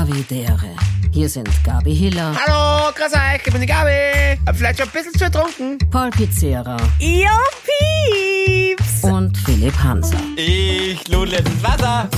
[0.00, 0.76] Havidere.
[1.10, 4.38] Hier sind Gabi Hiller, Hallo, grüß euch, ich bin die Gabi.
[4.46, 5.78] Hab vielleicht schon ein bisschen zu ertrunken.
[5.90, 7.30] Paul Pizzera Jo,
[7.64, 9.02] Pieps!
[9.04, 10.18] und Philipp Hanser.
[10.36, 12.10] Ich ludle ins Wasser.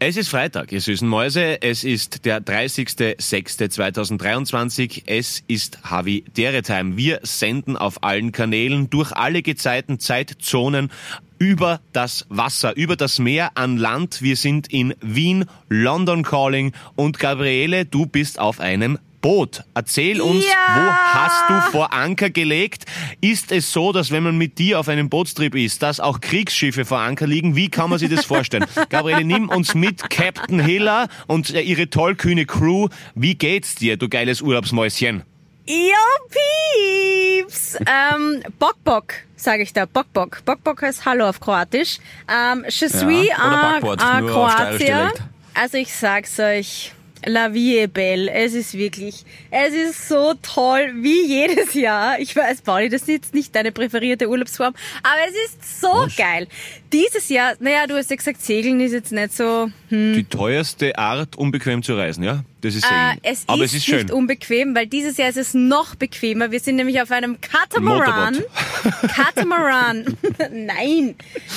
[0.00, 1.60] Es ist Freitag, ihr süßen Mäuse.
[1.60, 5.02] Es ist der 30.06.2023.
[5.06, 6.96] Es ist Havi Dere Time.
[6.96, 10.92] Wir senden auf allen Kanälen durch alle Gezeiten, Zeitzonen
[11.40, 14.22] über das Wasser, über das Meer an Land.
[14.22, 19.62] Wir sind in Wien, London Calling und Gabriele, du bist auf einem Boot.
[19.74, 20.50] Erzähl uns, Ja.
[20.76, 22.84] wo hast du vor Anker gelegt?
[23.20, 26.84] Ist es so, dass wenn man mit dir auf einem Bootstrip ist, dass auch Kriegsschiffe
[26.84, 27.56] vor Anker liegen?
[27.56, 28.64] Wie kann man sich das vorstellen?
[28.88, 32.88] Gabriele, nimm uns mit, Captain Hiller und äh, ihre tollkühne Crew.
[33.14, 35.22] Wie geht's dir, du geiles Urlaubsmäuschen?
[35.66, 35.74] Jo,
[36.30, 37.76] Pieps!
[37.80, 39.84] ähm, Bock Bock, sage ich da.
[39.84, 40.42] Bock Bock.
[40.44, 41.98] Bock Bock heißt Hallo auf Kroatisch.
[42.28, 44.80] Ähm, je suis oder un, Backboard.
[44.80, 45.22] Dialekt.
[45.54, 46.92] Also ich sag's euch.
[47.28, 48.30] La vie est belle.
[48.30, 52.18] Es ist wirklich, es ist so toll, wie jedes Jahr.
[52.18, 56.48] Ich weiß, Pauli, das ist jetzt nicht deine präferierte Urlaubsform, aber es ist so geil.
[56.92, 61.36] Dieses Jahr, naja, du hast ja gesagt, Segeln ist jetzt nicht so, Die teuerste Art,
[61.36, 62.44] unbequem zu reisen, ja?
[62.60, 63.18] Das ist Äh, Segeln.
[63.22, 63.96] es Aber ist, es ist schön.
[63.98, 66.50] nicht unbequem, weil dieses Jahr ist es noch bequemer.
[66.50, 68.42] Wir sind nämlich auf einem Katamaran.
[69.14, 70.16] Katamaran.
[70.52, 71.14] Nein,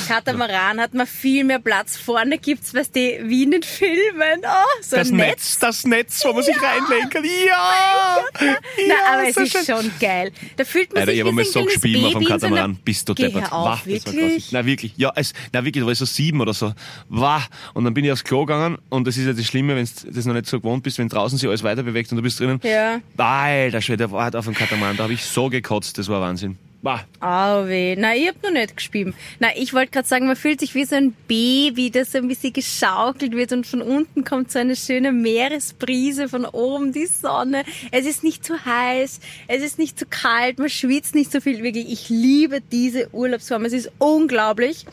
[0.08, 1.98] Katamaran hat man viel mehr Platz.
[1.98, 4.42] Vorne gibt's, weißt du, wie in den Filmen.
[4.44, 5.28] Oh, so das ein Netz.
[5.30, 5.60] Netz.
[5.60, 7.24] das Netz, wo man sich reinlegen kann.
[7.26, 8.20] Ja!
[8.40, 8.46] Na,
[8.88, 9.66] ja aber es ist schön.
[9.66, 10.32] schon geil.
[10.58, 12.34] Da fühlt man Alter, sich ich habe wie mal so gespielt auf dem in so
[12.34, 12.76] Katamaran.
[12.86, 13.52] Bist du deppert.
[13.52, 14.52] auf, war wirklich?
[14.52, 16.74] Na wirklich, ja, es, na wirklich, da war ich so sieben oder so.
[17.10, 17.44] Wah.
[17.74, 20.12] Und dann bin ich aufs Klo gegangen und das ist ja das Schlimme, wenn du
[20.12, 22.40] das noch nicht so gewohnt bist, wenn draußen sich alles weiter bewegt und du bist
[22.40, 22.60] drinnen.
[22.64, 23.00] Ja.
[23.18, 26.58] Alter Schwede, war halt auf dem Katamaran, da habe ich so gekotzt, das war Wahnsinn.
[26.84, 27.06] Wah.
[27.20, 27.96] Au weh.
[27.96, 29.14] Na, ich hab noch nicht gespielt.
[29.40, 32.28] Na, ich wollte gerade sagen, man fühlt sich wie so ein Baby, das so ein
[32.28, 37.64] bisschen geschaukelt wird und von unten kommt so eine schöne Meeresbrise, von oben die Sonne.
[37.92, 41.62] Es ist nicht zu heiß, es ist nicht zu kalt, man schwitzt nicht so viel.
[41.62, 43.66] Wirklich, ich liebe diese Urlaubsform.
[43.66, 44.86] Es ist unglaublich.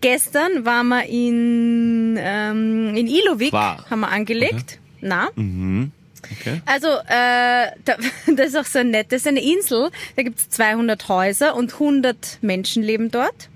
[0.00, 3.84] Gestern waren wir in, ähm, in Ilovik, War.
[3.90, 4.78] haben wir angelegt.
[5.00, 5.28] Na?
[6.40, 6.60] Okay.
[6.66, 7.96] Also, äh, da,
[8.36, 9.12] das ist auch so nett.
[9.12, 13.48] Das ist eine Insel, da gibt's 200 Häuser und 100 Menschen leben dort.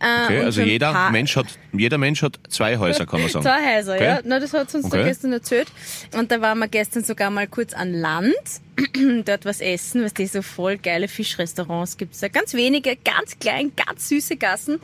[0.00, 3.44] Äh, Okay, also jeder Mensch hat, jeder Mensch hat zwei Häuser, kann man sagen.
[3.46, 4.04] Zwei Häuser, Okay.
[4.04, 4.20] ja.
[4.24, 4.98] Na, das hat uns Okay.
[4.98, 5.68] da gestern erzählt.
[6.14, 8.34] Und da waren wir gestern sogar mal kurz an Land,
[9.24, 12.28] dort was essen, was die so voll geile Fischrestaurants gibt's da.
[12.28, 14.80] Ganz wenige, ganz klein, ganz süße Gassen.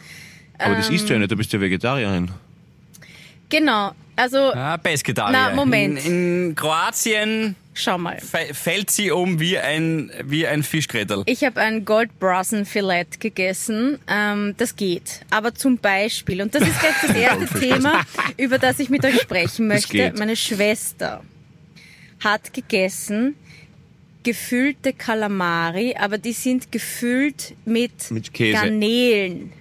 [0.59, 1.21] Aber das isst du ja Ähm.
[1.23, 2.31] nicht, du bist ja Vegetarierin.
[3.49, 5.33] Genau, also, Ah, Pesketarier.
[5.33, 6.05] Na, Moment.
[6.07, 8.19] In, in Kroatien schau mal.
[8.21, 11.23] fällt sie um wie ein, wie ein Fischgrätel.
[11.27, 13.99] Ich habe ein Goldbrassen-Filet gegessen.
[14.09, 15.21] Ähm, das geht.
[15.31, 18.03] Aber zum Beispiel, und das ist gleich das erste Thema,
[18.37, 20.13] über das ich mit euch sprechen möchte.
[20.19, 21.23] Meine Schwester
[22.23, 23.35] hat gegessen
[24.23, 28.53] gefüllte Kalamari, aber die sind gefüllt mit, Mit Käse.
[28.61, 29.53] Garnelen.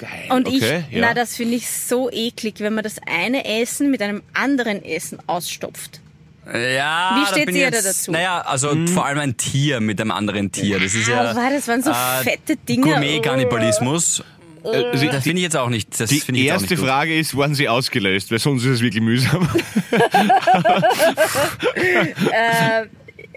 [0.00, 0.30] Geil.
[0.30, 1.00] Und okay, ich, ja.
[1.08, 5.18] na, das finde ich so eklig, wenn man das eine Essen mit einem anderen Essen
[5.26, 6.00] ausstopft.
[6.46, 8.12] Ja, Wie da steht bin ihr ich da jetzt, dazu?
[8.12, 8.88] Naja, also Hm.
[8.88, 10.80] vor allem ein Tier mit einem anderen Tier.
[10.80, 12.92] Das ist ja war das waren so äh, fette Dinge.
[12.92, 14.24] Gourmet-Kannibalismus.
[14.64, 16.00] Also Das finde ich jetzt auch nicht.
[16.00, 16.82] Das die jetzt erste nicht.
[16.84, 18.30] Frage ist, wurden sie ausgelöst?
[18.30, 19.48] Weil sonst ist es wirklich mühsam.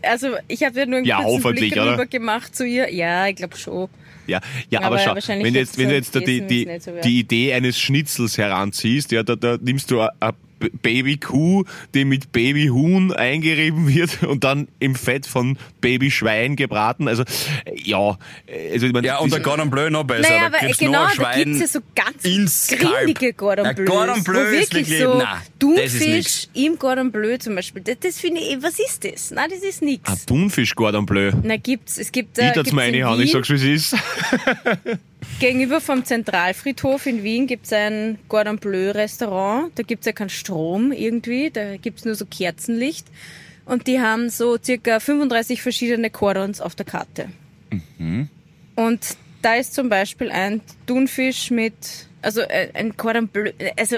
[0.05, 1.93] Also ich habe ja nur einen Ja, kurzen Blick oder?
[1.93, 2.93] rüber gemacht zu ihr.
[2.93, 3.87] Ja, ich glaube schon.
[4.27, 4.39] Ja,
[4.69, 7.19] ja Aber aber, schau, wenn du jetzt wenn du jetzt da die, die, so die
[7.19, 10.11] Idee eines Schnitzels heranziehst, ja, da, da nimmst du eine
[10.69, 11.63] Babykuh,
[11.93, 17.07] die mit Babyhuhn eingerieben wird und dann im Fett von Babyschwein gebraten.
[17.07, 20.29] Also, äh, ja, äh, also, ich meine, Ja, und der Cordon Bleu noch besser.
[20.29, 23.89] Naja, da aber gibt's genau, da gibt's ja so ganz grindige Cordon Ja, Bleus.
[23.89, 27.81] Cordon Bleu wo ist wirklich so ist Thunfisch im Cordon Bleu zum Beispiel.
[27.81, 29.31] Das, das finde ich, was ist das?
[29.31, 30.09] Nein, das ist nix.
[30.09, 31.31] Ein Thunfisch Cordon Bleu.
[31.43, 33.63] Na, gibt's, es gibt, äh, Ich gibt's das meine in Hand, ich sag's wie es
[33.63, 33.95] ist.
[35.39, 39.71] gegenüber vom Zentralfriedhof in Wien gibt's ein Cordon Bleu Restaurant.
[39.75, 43.07] Da gibt's ja keinen Strom irgendwie, da gibt's nur so Kerzenlicht.
[43.65, 47.29] Und die haben so circa 35 verschiedene Cordons auf der Karte.
[47.97, 48.29] Mhm.
[48.75, 51.73] Und da ist zum Beispiel ein Thunfisch mit,
[52.21, 53.97] also äh, ein Cordon Bleu, also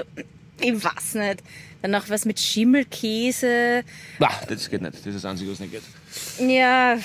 [0.60, 1.42] ich weiß nicht.
[1.82, 3.84] Dann noch was mit Schimmelkäse.
[4.18, 4.94] Ah, das geht nicht.
[4.94, 5.82] Das ist das Einzige, was nicht geht.
[6.48, 6.96] Ja,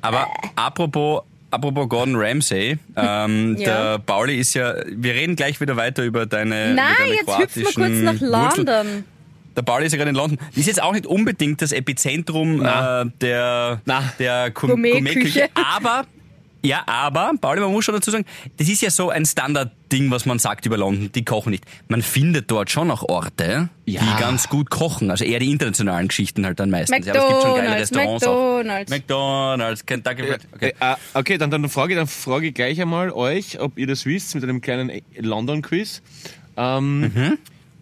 [0.00, 3.94] Aber apropos, apropos Gordon Ramsay, ähm, Ja.
[3.94, 7.62] der Pauli ist ja, wir reden gleich wieder weiter über deine, nein, deine jetzt hüpfen
[7.62, 8.66] wir kurz nach kroatischen Wurzeln.
[8.66, 9.04] London.
[9.56, 10.38] Der Pauli ist ja gerade in London.
[10.54, 14.12] Ist jetzt auch nicht unbedingt das Epizentrum äh, der, Na.
[14.18, 15.02] der Gourmetküche.
[15.02, 16.04] Gourmetküche, aber
[16.62, 18.26] Ja, aber, Pauli, man muss schon dazu sagen,
[18.58, 21.64] das ist ja so ein Standardding, was man sagt über London, die kochen nicht.
[21.88, 24.02] Man findet dort schon auch Orte, Ja.
[24.02, 25.10] die ganz gut kochen.
[25.10, 27.06] Also eher die internationalen Geschichten halt dann meistens.
[27.06, 28.92] Ja, aber es gibt schon geile McDonald's, Restaurants McDonald's.
[28.92, 28.96] auch.
[28.96, 30.40] McDonald's, Kentucky Fried.
[30.54, 30.74] Okay.
[30.80, 34.34] Äh, okay, dann, dann, frage, dann frage ich gleich einmal euch, ob ihr das wisst,
[34.34, 36.02] mit einem kleinen London-Quiz.
[36.58, 37.38] Ähm, Mhm.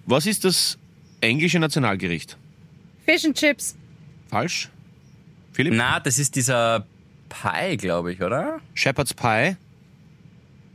[0.06, 0.78] Was ist das
[1.20, 2.36] englische Nationalgericht?
[3.04, 3.74] Fish and Chips.
[4.30, 4.68] Falsch?
[5.52, 5.74] Philipp?
[5.74, 6.86] Na, das ist dieser
[7.28, 8.60] Pie, glaube ich, oder?
[8.74, 9.56] Shepherd's Pie?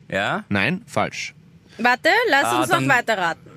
[0.09, 0.43] Ja?
[0.49, 1.33] Nein, falsch.
[1.77, 3.51] Warte, lass Ah, uns noch dann- weiterraten.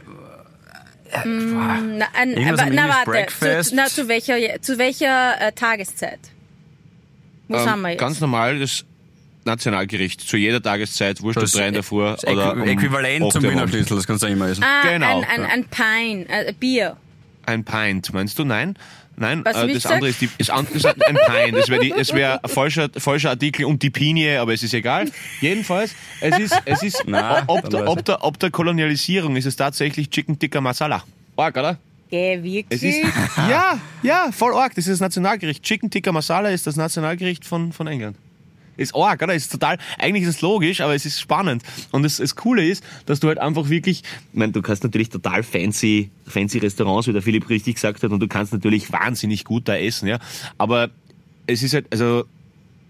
[1.25, 2.06] Mm, na,
[2.50, 3.70] aber, am na warte, Breakfast.
[3.70, 6.19] zu, na, zu welcher, zu welcher äh, Tageszeit?
[7.48, 8.00] Wo sind wir Ähm, jetzt?
[8.00, 8.84] ganz normal das
[9.44, 10.20] Nationalgericht.
[10.20, 13.43] Zu jeder Tageszeit, wurscht ob Das drei in der Früh oder Äqu um Äquivalent zum
[13.44, 13.69] Wiener.
[13.69, 14.64] Schlüssel, das kannst du immer essen.
[14.64, 16.96] ah, genau, ein, ein, ein Pine, äh, Bier.
[17.46, 18.44] Ein Pint, meinst du?
[18.44, 18.76] Nein?
[19.19, 21.57] Nein, äh, das andere ist, die, das andere ist ein Pint.
[21.57, 21.83] Das wäre
[22.15, 25.11] wär ein falscher, falscher Artikel und die Pinie, aber es ist egal.
[25.41, 29.57] Jedenfalls, es ist, es ist Na, ob, der, ob, der, ob der Kolonialisierung ist es
[29.57, 31.03] tatsächlich Chicken Tikka Masala.
[31.37, 31.79] Arg, oder?
[32.11, 32.83] Geh, Es wirklich?
[32.83, 34.75] ist, ja, ja, voll arg.
[34.75, 35.63] Das ist das Nationalgericht.
[35.63, 38.17] Chicken Tikka Masala ist das Nationalgericht von, von England.
[38.76, 39.34] Ist arg, oder?
[39.34, 41.62] Ist total, eigentlich ist es logisch, aber es ist spannend.
[41.93, 44.02] Und das, das Coole ist, dass du halt einfach wirklich,
[44.32, 48.11] ich meine, du kannst natürlich total fancy, fancy Restaurants, wie der Philipp richtig gesagt hat,
[48.11, 50.19] und du kannst natürlich wahnsinnig gut da essen, ja.
[50.58, 50.90] Aber
[51.46, 52.25] es ist halt, also,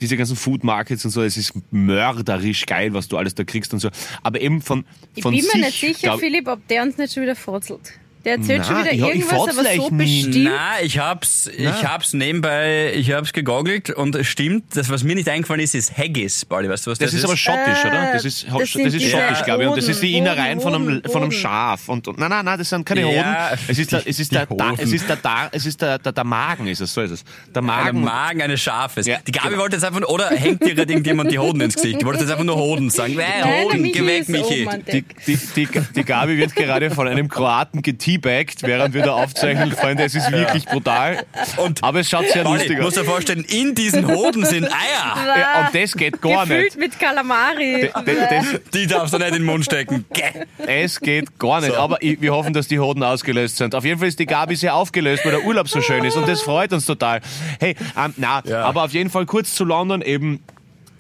[0.01, 3.73] diese ganzen Food Markets und so, es ist mörderisch geil, was du alles da kriegst
[3.73, 3.89] und so.
[4.23, 4.85] Aber eben von,
[5.15, 7.37] ich von bin sich, mir nicht sicher, glaub- Philipp, ob der uns nicht schon wieder
[7.37, 7.93] furzelt.
[8.27, 10.25] Der erzählt schon Na, wieder ich- ich irgendwas, furzel aber so nie.
[10.25, 10.45] bestimmt.
[10.47, 11.83] Na, ich hab's, ich Na.
[11.85, 14.65] hab's nebenbei, ich hab's gegoogelt und es stimmt.
[14.77, 16.69] Das, was mir nicht eingefallen ist, ist Haggis, Pauli.
[16.69, 18.11] Weißt du, was das, Das ist aber schottisch, oder?
[18.13, 19.69] Das ist, Äh, das das ist schottisch, glaube ich.
[19.69, 21.31] Und das ist die Innereien von einem, von einem.
[21.31, 21.89] Schaf.
[21.89, 23.59] Und, und, nein, nein, nein, das sind keine Ja, Hoden.
[23.69, 26.13] Es ist der, es ist der, da, es ist der, da, es ist der, der,
[26.13, 27.23] der Magen, ist es, so ist es.
[27.23, 28.03] Der Der Magen.
[28.03, 29.07] Magen eines Schafes.
[29.07, 29.61] Ja, die Gabi genau.
[29.63, 32.01] wollte jetzt einfach, oder hängt dir gerade irgendjemand die Hoden ins Gesicht?
[32.01, 33.15] Die wollte jetzt einfach nur Hoden sagen.
[33.15, 34.69] Nein, der Hoden, geh weg, ist Michi.
[34.93, 37.83] Die, die, die, die Gabi wird gerade von einem Kroaten
[38.21, 39.73] geteabagt, während wir da aufzeichnen.
[39.77, 41.25] Freunde, es ist wirklich brutal.
[41.57, 42.95] Und aber es schaut sehr Pauli, lustig aus.
[42.95, 45.17] dir vorstellen, in diesen Hoden sind Eier.
[45.39, 46.79] Ja, und das geht gar Gefüllt nicht.
[46.79, 47.91] mit Kalamari.
[47.93, 50.05] Das, das, Die darfst du nicht in den Mund stecken.
[50.13, 50.23] Geh.
[50.67, 51.75] Es geht gar nicht.
[51.77, 53.75] Aber ich, wir hoffen, dass die Hoden ausgelöst sind.
[53.75, 56.29] Auf jeden Fall ist die Gabi sehr aufgelöst, weil der Urlaub so schön ist und
[56.29, 57.21] das freut uns total.
[57.61, 58.63] Hey, ähm, na, Ja.
[58.65, 60.43] aber auf jeden Fall kurz zu London eben.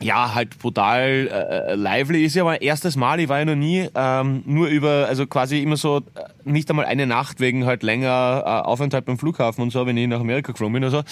[0.00, 3.18] Ja, halt brutal äh, lively ist ja mein erstes Mal.
[3.18, 6.02] Ich war ja noch nie ähm, nur über, also quasi immer so äh,
[6.44, 10.06] nicht einmal eine Nacht wegen halt länger äh, Aufenthalt beim Flughafen und so, wenn ich
[10.06, 11.02] nach Amerika geflogen bin oder so.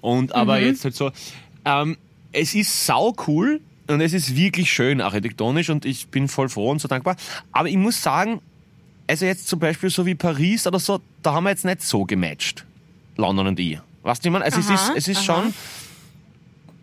[0.00, 1.10] Und aber jetzt halt so.
[1.64, 1.96] Ähm,
[2.32, 6.70] es ist sau cool und es ist wirklich schön architektonisch und ich bin voll froh
[6.70, 7.16] und so dankbar.
[7.52, 8.40] Aber ich muss sagen,
[9.08, 12.04] also jetzt zum Beispiel so wie Paris oder so, da haben wir jetzt nicht so
[12.04, 12.64] gematcht.
[13.16, 13.78] London und ich.
[14.02, 15.54] Weißt du, ich meine, also es ist, es ist schon,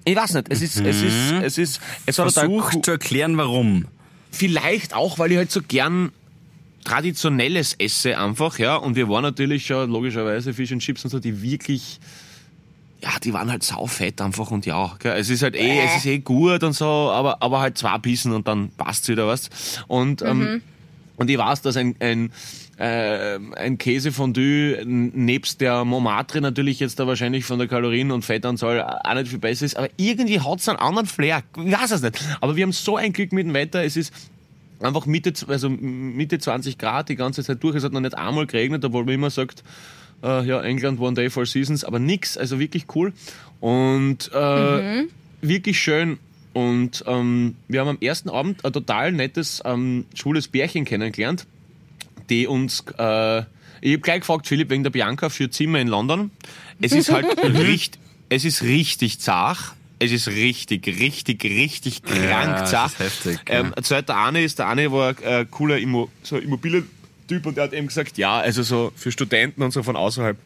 [0.04, 3.86] ich weiß nicht, es ist, es ist, es ist, es total Versuch zu erklären, warum.
[4.32, 6.12] Vielleicht auch, weil ich halt so gern
[6.84, 8.76] traditionelles esse einfach, ja.
[8.76, 12.00] Und wir waren natürlich schon logischerweise Fish and Chips und so, die wirklich,
[13.02, 15.18] ja, die waren halt saufett einfach und ja, gell.
[15.18, 18.32] es ist halt eh, es ist eh gut und so, aber, aber halt zwei Bissen
[18.32, 19.50] und dann passt's wieder was.
[19.88, 20.62] Und, ähm,
[21.18, 22.32] und ich weiß, dass ein, ein,
[22.82, 28.82] äh, ein Käsefondue nebst der Montmartre natürlich jetzt da wahrscheinlich von der Kalorien- und Fettanzahl
[28.82, 31.44] auch nicht viel besser ist, aber irgendwie hat's einen anderen Flair.
[31.64, 32.20] Ich weiß es nicht.
[32.42, 34.12] Aber wir haben so ein Glück mit dem Wetter, es ist
[34.80, 37.76] einfach Mitte, also Mitte 20 Grad die ganze Zeit durch.
[37.76, 39.64] Es hat noch nicht einmal geregnet, obwohl man immer sagt,
[40.24, 43.14] äh, ja, England one day, four seasons, aber nix, also wirklich cool.
[43.60, 45.06] Und äh,
[45.42, 46.18] wirklich schön.
[46.54, 51.46] Und ähm, wir haben am ersten Abend ein total nettes ähm, schwules Bärchen kennengelernt,
[52.32, 53.40] die uns, äh,
[53.82, 56.32] ich habe gleich gefragt, Philipp, wegen der Bianca für Zimmer in London.
[56.82, 59.60] Es ist halt richtig, es ist richtig zart.
[60.00, 62.92] Es ist richtig, richtig, richtig krank das zart.
[62.94, 66.38] ist heftig, Ähm, ein zweiter Arne ist, der Arne war ein äh, cooler Immo, so
[66.38, 70.38] Immobilientyp und der hat eben gesagt, ja, also so für Studenten und so von außerhalb.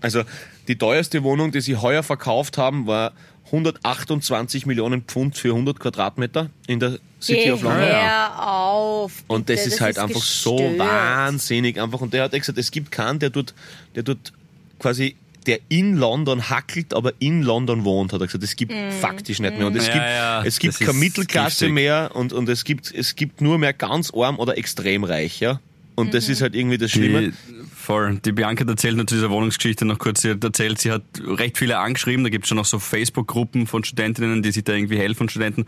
[0.00, 0.22] Also
[0.68, 3.12] die teuerste Wohnung, die sie heuer verkauft haben, war
[3.46, 7.80] 128 Millionen Pfund für 100 Quadratmeter in der City Geh of London.
[7.82, 9.12] hör auf.
[9.28, 10.78] Und das bitte, ist halt einfach so gestört.
[10.78, 12.00] wahnsinnig einfach.
[12.00, 13.54] Und der hat gesagt, es gibt keinen, der dort,
[13.94, 14.32] der dort
[14.78, 18.44] quasi, der in London hackelt, aber in London wohnt, hat er gesagt.
[18.44, 19.66] Es gibt faktisch nicht mehr.
[19.66, 21.72] Und es Ja, gibt, ja, es gibt das keine ist Mittelklasse giftig.
[21.74, 25.60] mehr und, und es gibt, es gibt nur mehr ganz arm oder extrem reich, ja.
[25.96, 27.28] Und das ist halt irgendwie das Schlimme.
[27.30, 27.32] Die,
[27.76, 28.18] voll.
[28.24, 30.22] Die Bianca hat erzählt noch zu dieser Wohnungsgeschichte noch kurz.
[30.22, 32.24] Sie hat erzählt, sie hat recht viele angeschrieben.
[32.24, 35.66] Da gibt es schon noch so Facebook-Gruppen von Studentinnen, die sich da irgendwie helfen, Studenten.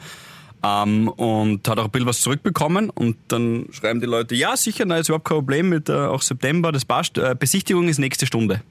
[0.65, 2.91] Ähm, und hat auch ein bisschen was zurückbekommen.
[2.91, 6.23] Und dann schreiben die Leute, ja, sicher, na, ist überhaupt kein Problem mit äh, auch
[6.23, 7.19] September, das passt.
[7.19, 8.63] Äh, Besichtigung ist nächste Stunde.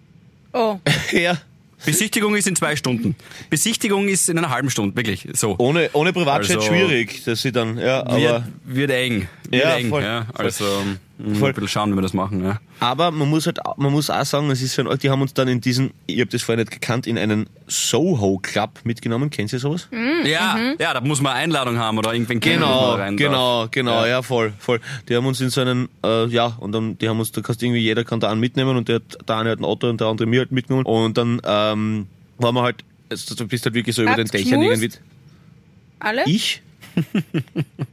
[0.51, 0.79] Oh,
[1.11, 1.37] Ja.
[1.85, 3.15] Besichtigung ist in zwei Stunden.
[3.49, 5.27] Besichtigung ist in einer halben Stunde, wirklich.
[5.33, 5.55] So.
[5.59, 9.27] Ohne, ohne Privatjet Also- schwierig, dass sie dann, ja, wird, aber, wird eng.
[9.49, 10.01] Wird Ja, eng, voll.
[10.03, 10.25] ja.
[10.35, 10.45] Voll.
[10.45, 11.49] Also, mh, Voll.
[11.49, 12.59] ein bisschen schauen, wie wir das machen, ja.
[12.81, 15.47] aber man muss halt, man muss auch sagen, es ist ein, die haben uns dann
[15.47, 19.29] in diesen, ich habe das vorher nicht gekannt, in einen Soho Club mitgenommen.
[19.29, 19.87] Kennt ihr sowas?
[20.25, 20.75] Ja, Mhm.
[20.77, 23.27] ja, da muss man eine Einladung haben oder irgendwen kennen, Genau, rein darf.
[23.29, 24.07] genau, genau, ja.
[24.07, 24.21] Ja.
[24.23, 24.81] voll, voll.
[25.07, 27.61] Die haben uns in so einen, äh, ja, und dann, die haben uns, da kannst
[27.61, 29.87] du irgendwie, jeder kann da einen mitnehmen und der, hat- der eine hat ein Auto
[29.89, 30.85] und der andere mir halt mitgenommen.
[30.85, 32.07] Und dann, ähm,
[32.39, 34.81] waren wir halt, also, du bist halt wirklich so über den Dächern geschmust?
[34.83, 34.97] irgendwie.
[35.99, 36.23] Alle?
[36.25, 36.61] Ich?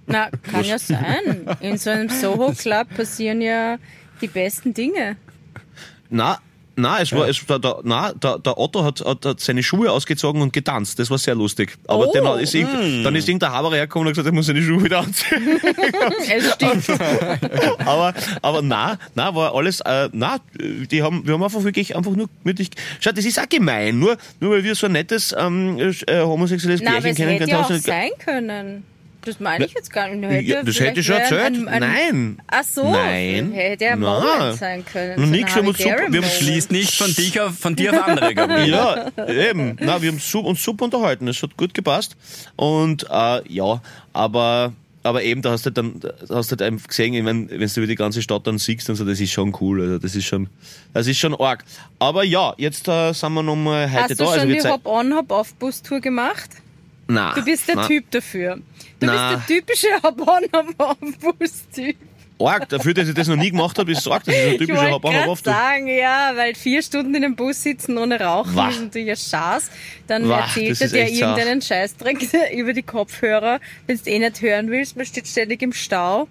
[0.07, 1.47] Na, kann ja sein.
[1.61, 3.79] In so einem Soho-Club passieren ja
[4.21, 5.17] die besten Dinge.
[6.11, 6.39] Na,
[6.75, 9.91] na, es war, es, da, da, na, der, der Otto hat, hat, hat seine Schuhe
[9.91, 10.99] ausgezogen und getanzt.
[10.99, 11.77] Das war sehr lustig.
[11.87, 12.13] Aber Oh.
[12.15, 14.83] dann, ist irgend, dann ist irgendein Haber hergekommen und hat gesagt, er muss seine Schuhe
[14.85, 15.61] wieder anziehen.
[16.35, 16.89] Es stimmt.
[17.87, 22.13] aber, aber na, na, war alles, äh, na, die haben, wir haben einfach wirklich einfach
[22.13, 22.71] nur gemütlich.
[23.01, 23.99] Schau, das ist auch gemein.
[23.99, 27.69] Nur, nur weil wir so ein nettes ähm, äh, homosexuelles Na, Pärchen es hätte kennengelernt
[27.69, 28.85] ja auch sein können.
[29.25, 30.29] Das meine ich jetzt gar nicht.
[30.29, 31.41] Hätte Ja, das hätte ich schon erzählt.
[31.43, 32.43] ein- ein- Nein.
[32.49, 32.91] Ach so.
[32.91, 33.53] Nein.
[33.53, 34.21] Hätte Na.
[34.21, 35.19] Moment sein können.
[35.19, 36.29] So nix, wir haben uns super- wir haben.
[36.31, 38.69] Schließt nicht von, dich auf, von dir auf andere, Gabriel.
[38.71, 39.77] Ja, eben.
[39.81, 41.29] Na, wir haben su- uns super unterhalten.
[41.29, 42.17] Es hat gut gepasst.
[42.57, 43.81] Und äh, ja,
[44.13, 44.73] aber
[45.05, 47.59] aber eben, da hast du halt dann, da hast du halt gesehen, ich mein, wenn
[47.59, 49.81] du über die ganze Stadt dann siehst und so, das ist schon cool.
[49.83, 50.49] Also das ist schon,
[50.95, 51.65] das ist schon arg.
[51.99, 54.25] Aber ja, jetzt äh, sind wir nochmal heute Hast du da.
[54.25, 56.51] schon also wir die zei- Hop-on, Hop-off-Bus-Tour gemacht?
[57.09, 57.89] Nein, Du bist der nein.
[57.89, 58.57] Typ dafür.
[59.01, 59.35] Du Na.
[59.37, 61.97] bist der typische Hop-off-Bus-Typ.
[62.41, 64.53] Arg, dafür, dass ich das noch nie gemacht habe, ist es arg, das ist ein
[64.55, 65.45] Ich typischer gerade oft.
[65.45, 68.69] sagen, ja, weil vier Stunden in einem Bus sitzen ohne Rauchen Wah.
[68.69, 69.71] ist natürlich ein Schaß.
[70.09, 72.19] Dann Wah, erzählt er dir irgendeinen Scheißdreck
[72.57, 74.97] über die Kopfhörer, wenn du eh nicht hören willst.
[74.97, 76.27] Man steht ständig im Stau.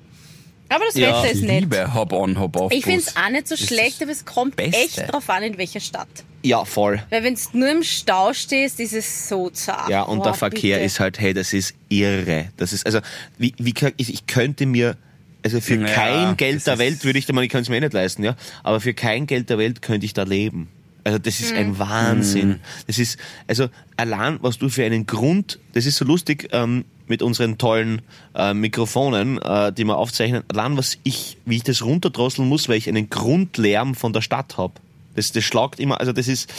[0.74, 1.10] Aber das Ja.
[1.24, 1.62] Wetter ist nett.
[1.62, 2.72] Liebe Hop-on, Hop-off.
[2.72, 4.78] Ich finde es auch nicht so schlecht, aber es kommt Beste.
[4.78, 6.08] echt drauf an, in welcher Stadt.
[6.44, 7.04] Ja, voll.
[7.10, 9.90] Weil wenn du nur im Stau stehst, ist es so zart.
[9.90, 10.86] Ja, und Boah, der Verkehr bitte.
[10.86, 12.50] ist halt, hey, das ist irre.
[12.58, 13.00] Das ist, also,
[13.38, 14.98] wie, wie, kann- ich, ich könnte mir,
[15.44, 17.62] also für Ja, kein Geld das der ist- Welt würde ich, da mal, ich kann
[17.62, 20.24] es mir eh nicht leisten, ja, aber für kein Geld der Welt könnte ich da
[20.24, 20.70] leben.
[21.04, 21.58] Also das ist Hm.
[21.58, 22.60] ein Wahnsinn.
[22.88, 23.18] Das ist,
[23.48, 23.68] also
[23.98, 28.02] allein, was du für einen Grund, das ist so lustig ähm, mit unseren tollen
[28.36, 32.78] äh, Mikrofonen, äh, die wir aufzeichnen, allein was ich, wie ich das runterdrosseln muss, weil
[32.78, 34.74] ich einen Grundlärm von der Stadt habe.
[35.16, 36.50] Das, das schlagt immer, also das ist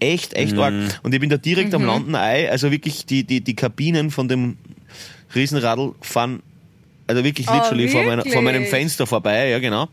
[0.00, 1.00] echt, echt arg.
[1.02, 1.74] Und ich bin da direkt Mhm.
[1.74, 4.56] am Landen Ei, also wirklich die, die, die Kabinen von dem
[5.34, 6.42] Riesenradl fahren,
[7.06, 8.70] also wirklich Oh, literally vor, meiner, vor meinem wirklich?
[8.70, 9.88] Fenster vorbei, ja genau.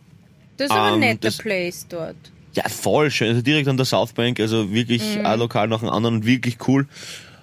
[0.58, 2.15] Das ist aber ein Ähm, netter das- Place dort.
[2.53, 3.29] Ja, voll schön.
[3.29, 6.88] Also direkt an der South Bank, also wirklich ein Lokal nach dem anderen, wirklich cool.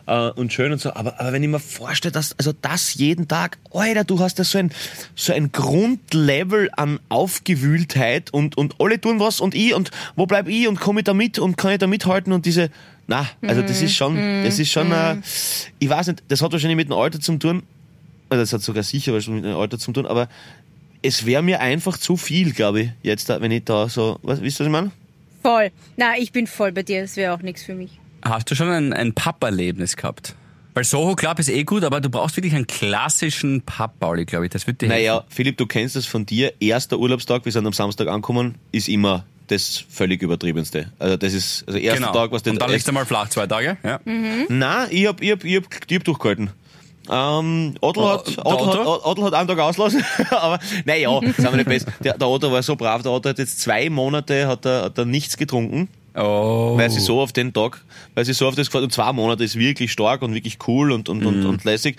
[0.06, 0.94] Äh, und schön und so.
[0.94, 4.44] Aber, aber wenn ich mir vorstelle, dass, also das jeden Tag, Alter, du hast ja
[4.44, 4.70] so ein,
[5.14, 10.48] so ein Grundlevel an Aufgewühltheit und, und alle tun was und ich und wo bleib
[10.48, 12.70] ich und komme ich da mit und kann ich da mithalten und diese,
[13.08, 15.16] na, also das ist schon, das ist schon, äh,
[15.78, 17.64] ich weiß nicht, das hat wahrscheinlich mit dem Alter zu tun,
[18.28, 20.28] also das hat sogar sicher was mit dem Alter zu tun, aber
[21.06, 24.58] es wäre mir einfach zu viel, glaube ich, jetzt, wenn ich da so, was, wisst
[24.60, 24.90] ihr, was ich meine?
[25.42, 25.70] Voll.
[25.96, 27.02] Na, ich bin voll bei dir.
[27.02, 27.92] Das wäre auch nichts für mich.
[28.22, 30.34] Hast du schon ein, ein Pub-Erlebnis gehabt?
[30.74, 34.46] Weil Soho Club ist eh gut, aber du brauchst wirklich einen klassischen Pub, Pauli, glaube
[34.46, 34.50] ich.
[34.50, 34.98] Das wird dir helfen.
[35.04, 36.52] Naja, Philipp, du kennst das von dir.
[36.60, 40.90] Erster Urlaubstag, wir sind am Samstag angekommen, ist immer das völlig übertriebenste.
[40.98, 42.12] Also das ist, also erster Genau.
[42.12, 43.78] Tag, was den Und dann legst du mal flach zwei Tage.
[43.84, 44.00] Ja.
[44.04, 46.50] Nein, ich hab, ich hab, ich hab, ich hab durchgehalten.
[47.10, 48.94] Ähm, Adel, Oh, hat, Adel, Otto?
[48.94, 51.92] hat, Adel hat einen Tag auslassen, aber naja, sind wir nicht besser.
[52.02, 54.98] Der, der Otto war so brav, der Otto hat jetzt zwei Monate hat er, hat
[54.98, 56.72] er nichts getrunken, Oh.
[56.78, 57.82] weil sie so auf den Tag,
[58.14, 58.84] weil sie so auf das gefällt.
[58.84, 61.96] Und zwei Monate ist wirklich stark und wirklich cool und, und, und, und lässig.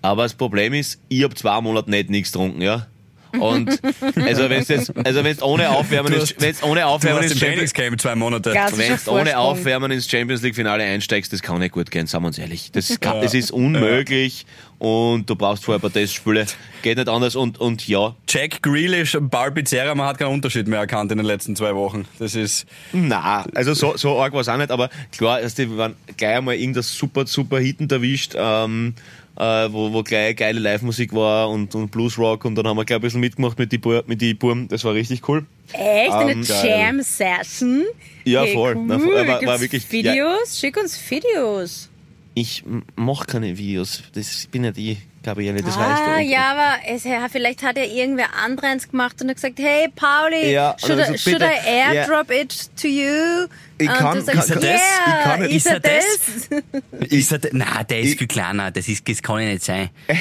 [0.00, 2.86] Aber das Problem ist, ich hab zwei Monate nicht nichts getrunken, ja.
[3.32, 3.80] Und
[4.16, 8.14] also wenn jetzt, also wenn ohne Aufwärmen, ins, wenn's ohne Aufwärmen ins Champions, Trainingscamp zwei
[8.14, 8.54] Monate.
[8.54, 9.38] Wenn du ohne.
[9.38, 12.72] Aufwärmen ins Champions League Finale einsteigst, das kann nicht gut gehen, sagen wir uns ehrlich.
[12.72, 14.46] Das, kann, das ist unmöglich
[14.78, 16.46] und du brauchst vorher ein paar Testspiele.
[16.82, 20.80] Geht nicht anders und, und ja, Jack Grealish, Ball Pizzeria, man hat keinen Unterschied mehr
[20.80, 22.06] erkannt in den letzten zwei Wochen.
[22.18, 25.76] Das ist, na, also so, so arg war es auch nicht, aber klar, also die
[25.76, 28.94] waren gleich einmal irgendein super, super Hitten erwischt, ähm,
[29.38, 32.98] äh, wo, wo gleich geile Live-Musik war und, und Bluesrock und dann haben wir gleich
[32.98, 35.46] ein bisschen mitgemacht mit die, Bu- mit die Burm, das war richtig cool.
[35.72, 36.12] Echt?
[36.12, 36.42] Eine Ähm.
[36.42, 37.84] Jam-Session?
[38.24, 38.74] Ja, Hey, voll.
[38.76, 38.84] Cool.
[38.86, 39.28] Na, voll.
[39.28, 39.92] War- war wirklich- ja.
[39.92, 40.58] Videos?
[40.58, 41.88] Schick uns Videos.
[42.34, 46.04] Ich m- mach keine Videos, das bin ja die, Gabriele, das weißt du.
[46.10, 49.36] Ah, Und- ja, aber es, ja, vielleicht hat ja irgendwer andere eins gemacht und hat
[49.36, 53.46] gesagt, hey Pauli, Ja, should, also I, should bitte, I airdrop it to you?
[53.80, 54.64] Ich und kann- du sagst, kann- ist er das?
[54.80, 55.54] yeah, Ich kann nicht.
[55.54, 56.62] ist er Ist er
[57.00, 57.10] das?
[57.12, 58.70] Ist er, nein, der ist Ich- viel kleiner.
[58.72, 59.90] Das, ist, das kann ja nicht sein.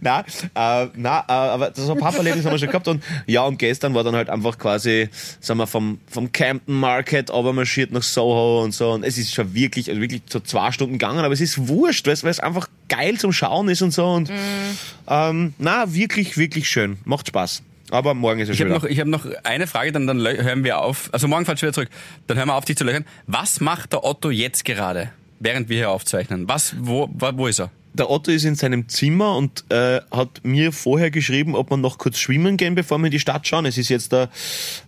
[0.00, 3.58] Nein, äh, nein, äh, aber so ein Papa-Erlebnis haben wir schon gehabt und ja, und
[3.58, 5.08] gestern war dann halt einfach quasi,
[5.40, 9.34] sagen wir, vom, vom Campton Market aber marschiert nach Soho und so und es ist
[9.34, 12.30] schon wirklich, also wirklich so zwei Stunden gegangen, aber es ist wurscht, weil es, weil
[12.30, 14.30] es einfach geil zum Schauen ist und so und
[15.08, 17.62] ähm, na, wirklich, wirklich schön, macht Spaß.
[17.90, 20.18] Aber morgen ist es Ich schon habe noch, ich hab noch eine Frage, dann, dann
[20.20, 21.08] hören wir auf.
[21.12, 21.88] Also morgen fahrt wieder zurück.
[22.26, 23.04] Dann hören wir auf, dich zu löchern.
[23.26, 26.48] Was macht der Otto jetzt gerade, während wir hier aufzeichnen?
[26.48, 27.70] Was, wo, wo ist er?
[27.98, 31.96] Der Otto ist in seinem Zimmer und äh, hat mir vorher geschrieben, ob wir noch
[31.96, 33.64] kurz schwimmen gehen, bevor wir in die Stadt schauen.
[33.64, 34.24] Es ist jetzt da,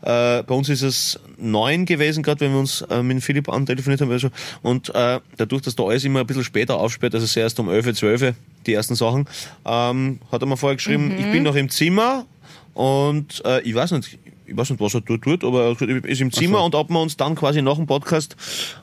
[0.03, 4.03] äh, bei uns ist es neun gewesen, gerade wenn wir uns äh, mit Philipp antelefoniert
[4.03, 4.11] haben.
[4.11, 4.29] Also,
[4.61, 7.71] und äh, dadurch, dass da alles immer ein bisschen später aufsperrt, also sehr erst um
[7.71, 8.35] 11, 12
[8.67, 9.27] die ersten Sachen,
[9.65, 12.27] ähm, hat er mir vorher geschrieben, ich bin noch im Zimmer
[12.75, 16.21] und äh, ich weiß nicht, ich weiß nicht, was er dort tut, aber er ist
[16.21, 18.37] im Zimmer und ob wir uns dann quasi nach dem Podcast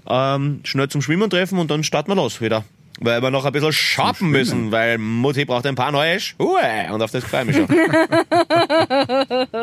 [0.09, 2.63] ähm, schnell zum Schwimmen treffen und dann starten wir los wieder.
[3.01, 7.01] Weil wir noch ein bisschen schaffen müssen, weil Mutti braucht ein paar neue Schuhe und
[7.01, 7.67] auf das freue ich mich schon.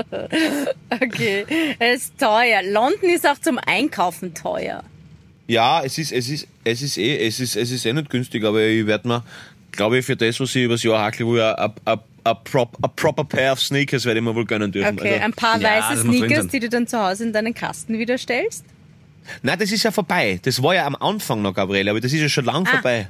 [1.03, 1.47] Okay,
[1.79, 2.63] es ist teuer.
[2.63, 4.83] London ist auch zum Einkaufen teuer.
[5.49, 8.45] ja, es ist, es ist, es ist eh, es ist, es ist eh nicht günstig,
[8.45, 9.25] aber ich werde mir,
[9.73, 12.77] glaube ich, für das, was ich übers Jahr hackle, wo ja a, a, a, prop,
[12.83, 14.99] a proper pair of sneakers werde ich mir wohl gönnen dürfen.
[14.99, 17.99] Okay, Also, ein paar ja, weiße Sneakers, die du dann zu Hause in deinen Kasten
[17.99, 18.65] wieder stellst.
[19.43, 20.39] nein, das ist ja vorbei.
[20.43, 23.09] Das war ja am Anfang noch, Gabriele, aber das ist ja schon lang vorbei.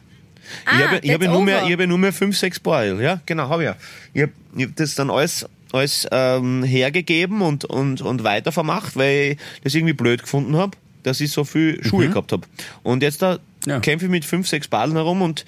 [0.64, 2.84] Ah, ich habe, ich that's nur mehr, ich habe nur mehr fünf, sechs Paar.
[2.84, 3.76] Ja, genau, habe ich ja.
[4.14, 9.38] Ich habe hab das dann alles, alles ähm, hergegeben und, und, und weitervermacht, weil ich
[9.64, 12.46] das irgendwie blöd gefunden habe, dass ich so viel Schuhe gehabt habe.
[12.82, 13.78] Und jetzt da Ja.
[13.80, 15.44] kämpfe ich mit fünf, sechs Ballen herum und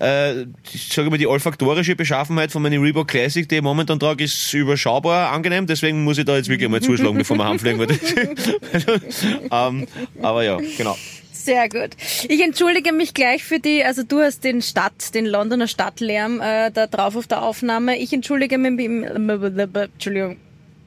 [0.00, 4.24] äh, ich sage mal, die olfaktorische Beschaffenheit von meinem Reebok Classic, die ich momentan trage,
[4.24, 7.80] ist überschaubar angenehm, deswegen muss ich da jetzt wirklich mal zuschlagen, bevor wir heimfliegen.
[9.50, 9.86] ähm,
[10.22, 10.96] aber ja, genau.
[11.44, 11.90] Sehr gut.
[12.28, 16.70] Ich entschuldige mich gleich für die, also du hast den Stadt, den Londoner Stadtlärm äh,
[16.70, 17.98] da drauf auf der Aufnahme.
[17.98, 20.36] Ich entschuldige mich, Entschuldigung,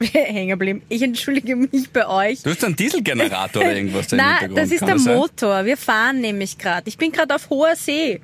[0.12, 0.82] hängen geblieben.
[0.88, 2.42] Ich entschuldige mich bei euch.
[2.42, 4.58] Du hast einen Dieselgenerator oder irgendwas da Hintergrund.
[4.58, 5.16] das ist Kann der sein?
[5.16, 5.64] Motor.
[5.64, 6.88] Wir fahren nämlich gerade.
[6.88, 8.20] Ich bin gerade auf hoher See,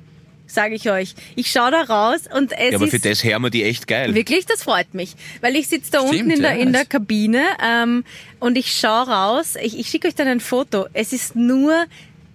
[0.47, 1.15] sage ich euch.
[1.35, 3.87] Ich schaue da raus und es Ja, aber ist für das hören wir die echt
[3.87, 4.13] geil.
[4.15, 5.15] Wirklich, das freut mich.
[5.41, 8.03] Weil ich sitze da Stimmt, unten in der, ja, in der das- Kabine ähm,
[8.39, 9.55] und ich schaue raus.
[9.61, 10.87] Ich, ich schicke euch dann ein Foto.
[10.93, 11.85] Es ist nur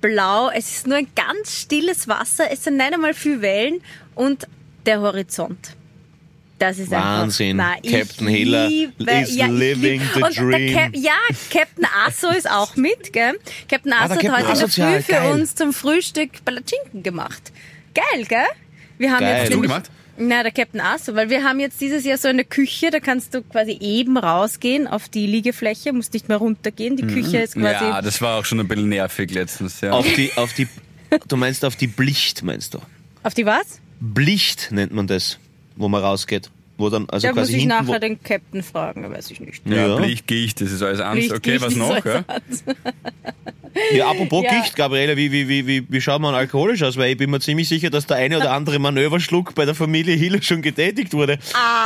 [0.01, 3.81] blau, es ist nur ein ganz stilles Wasser, es sind nicht einmal viele Wellen
[4.15, 4.47] und
[4.87, 5.77] der Horizont.
[6.59, 7.59] Das ist Wahnsinn.
[7.59, 10.75] Einfach, ich Captain Hiller is ich living the dream.
[10.75, 11.15] Cap, ja,
[11.51, 13.39] Captain Asso ist auch mit, gell?
[13.67, 15.33] Captain Asso der hat Captain heute in der ja, Früh für geil.
[15.33, 17.51] uns zum Frühstück Palatschinken gemacht.
[17.95, 18.45] Geil, gell?
[18.99, 19.29] Wir haben Geil.
[19.31, 19.91] jetzt Hast du nämlich- gemacht?
[20.21, 23.35] Na, der Captain Asso, weil wir haben jetzt dieses Jahr so eine Küche, da kannst
[23.35, 26.97] du quasi eben rausgehen auf die Liegefläche, musst nicht mehr runtergehen.
[26.97, 27.85] Die Küche ist quasi.
[27.85, 29.81] Ja, das war auch schon ein bisschen nervig letztens.
[29.81, 29.93] Ja.
[29.93, 30.69] Auf die, auf die,
[31.27, 32.79] du meinst auf die Blicht, meinst du?
[33.23, 33.81] auf die was?
[34.01, 35.39] Blicht nennt man das,
[35.77, 36.51] wo man rausgeht.
[36.79, 39.67] Wo dann, also da muss ich hinten, nachher den Captain fragen, da weiß ich nicht.
[39.67, 39.97] ja, Ja.
[39.97, 41.31] Blicht, Gicht, das ist alles anders.
[41.31, 41.91] Okay, Gicht was ist noch?
[41.91, 42.75] alles Ja?
[43.95, 44.61] Ja, apropos Ja.
[44.61, 46.97] Gicht, Gabriele, wie, wie, wie, wie, wie schaut man alkoholisch aus?
[46.97, 50.15] Weil ich bin mir ziemlich sicher, dass der eine oder andere Manöverschluck bei der Familie
[50.17, 51.39] Hiller schon getätigt wurde.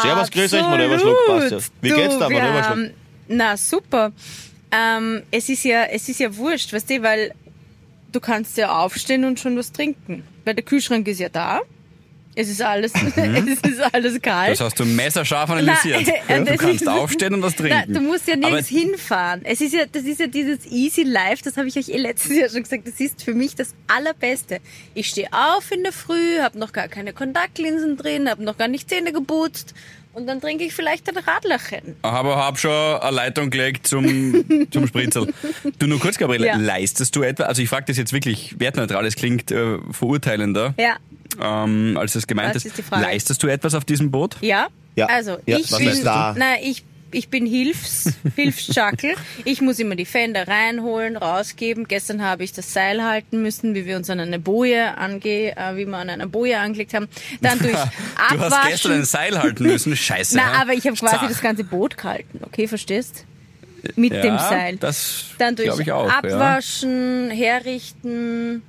[0.03, 1.59] Servus, grüß euch, Manöverschluck, ja.
[1.81, 2.65] Wie Du, geht's da, Manöverschluck?
[2.65, 2.91] haben-
[3.29, 4.13] Na, super.
[4.73, 7.33] Ähm, es ist ja, es ist ja wurscht, weißt du, weil
[8.13, 10.25] du kannst ja aufstehen und schon was trinken.
[10.45, 11.61] Weil der Kühlschrank ist ja da.
[12.37, 14.53] Es ist alles, es ist alles kalt.
[14.53, 16.03] Das hast du messerscharf analysiert.
[16.29, 17.95] Na, äh, du kannst ist- aufstehen und was Na, trinken.
[17.95, 19.41] du musst ja nirgends Aber- hinfahren.
[19.45, 22.37] Es ist ja, das ist ja dieses Easy Life, das habe ich euch eh letztes
[22.37, 22.87] Jahr schon gesagt.
[22.89, 24.59] Das ist für mich das Allerbeste.
[24.95, 28.69] Ich stehe auf in der Früh, habe noch gar keine Kontaktlinsen drin, habe noch gar
[28.69, 29.75] nicht Zähne geputzt
[30.15, 31.97] und dann trinke ich vielleicht ein Radlerchen.
[32.03, 35.33] Aber hab schon eine Leitung gelegt zum, zum Spritzel.
[35.79, 36.57] Du nur kurz, Gabriele, Ja.
[36.57, 40.97] leistest du etwa, also ich frage das jetzt wirklich wertneutral, es klingt äh, verurteilender, Ja,
[41.43, 42.67] ähm, als es gemeint Das ist.
[42.73, 43.03] ist die Frage.
[43.03, 44.37] Leistest du etwas auf diesem Boot?
[44.41, 44.69] ja.
[44.97, 45.07] Ja.
[45.07, 49.15] Also Ja, ich was bin, na, ich ich bin Hilfs, Hilfsschackel.
[49.45, 51.89] Ich muss immer die Fender reinholen, rausgeben.
[51.89, 55.77] Gestern habe ich das Seil halten müssen, wie wir uns an eine Boje ange, äh,
[55.77, 57.09] wie wir an einer Boje angelegt haben.
[57.41, 57.73] Dann durch
[58.31, 59.05] Du hast gestern ein Abwaschen.
[59.05, 60.37] Seil halten müssen, scheiße.
[60.37, 61.29] Na, aber ich habe quasi Zach.
[61.29, 63.25] das ganze Boot gehalten, okay, verstehst?
[63.97, 64.77] Mit ja, dem Seil.
[64.79, 66.09] Das Dann durch ich auch.
[66.09, 66.19] Ja.
[66.19, 68.63] Abwaschen, herrichten,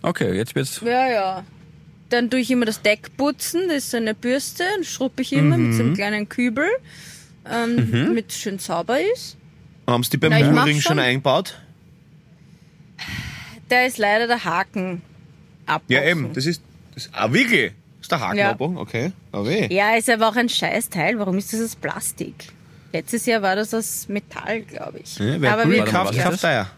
[0.00, 0.80] Okay, jetzt wird's.
[0.84, 1.44] ja, ja.
[2.08, 5.34] Dann tue ich immer das Deck putzen, das ist so eine Bürste, dann schruppe ich
[5.34, 5.88] immer mit so Mhm.
[5.88, 6.66] einem kleinen Kübel,
[7.50, 9.36] ähm, damit es schön sauber ist.
[9.86, 11.58] Haben sie die beim Mooring schon eingebaut?
[13.68, 15.02] Da ist leider der Haken
[15.66, 15.82] ab.
[15.88, 16.32] Ja, eben.
[16.32, 16.62] Das ist,
[16.94, 17.72] das, ah, wirklich?
[18.00, 18.50] Ist der Haken Ja.
[18.50, 18.78] abgebrochen?
[18.78, 19.12] Okay.
[19.32, 19.66] Oh weh.
[19.72, 21.18] Ja, ist aber auch ein Scheißteil.
[21.18, 22.34] Warum ist das aus Plastik?
[22.92, 25.18] Letztes Jahr war das aus Metall, glaube ich.
[25.18, 26.50] Ja, wer aber Gulli wir, Warte mal, kauft, was kauft ist das?
[26.50, 26.70] er ja.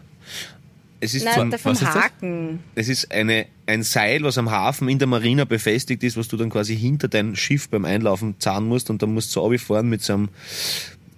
[1.01, 1.95] Es ist, Nein, der vom was ist das?
[1.95, 2.59] Haken.
[2.75, 6.37] es ist eine, ein Seil, was am Hafen in der Marina befestigt ist, was du
[6.37, 9.89] dann quasi hinter dein Schiff beim Einlaufen zahlen musst und dann musst du so fahren
[9.89, 10.29] mit so einem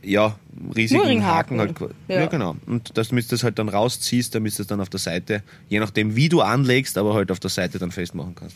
[0.04, 0.38] ja,
[0.76, 1.26] riesigen.
[1.26, 1.60] Haken.
[1.60, 1.76] Halt.
[2.08, 2.22] Ja.
[2.22, 2.26] Ja.
[2.28, 2.56] genau.
[2.65, 5.80] Und dass du das halt dann rausziehst, damit du das dann auf der Seite, je
[5.80, 8.56] nachdem wie du anlegst, aber halt auf der Seite dann festmachen kannst.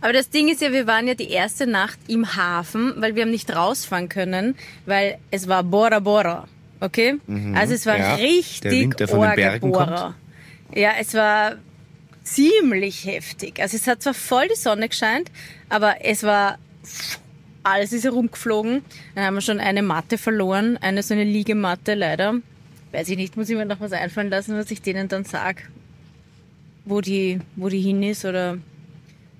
[0.00, 3.22] Aber das Ding ist ja, wir waren ja die erste Nacht im Hafen, weil wir
[3.22, 4.54] haben nicht rausfahren können,
[4.86, 6.48] weil es war Bora Bora.
[6.80, 7.14] Okay?
[7.54, 8.00] Also es war Mhm.
[8.00, 10.14] Ja, der richtig Wind, der von den Bergen Orga-Bora.
[10.74, 11.56] Ja, es war
[12.24, 13.60] ziemlich heftig.
[13.60, 15.30] Also es hat zwar voll die Sonne gescheint,
[15.68, 16.58] aber es war
[17.64, 18.82] alles ist herumgeflogen.
[19.14, 22.34] Dann haben wir schon eine Matte verloren, eine so eine Liegematte leider.
[22.92, 25.68] Weiß ich nicht, muss ich mir noch was einfallen lassen, was ich denen dann sag,
[26.84, 28.58] wo die, wo die hin ist oder.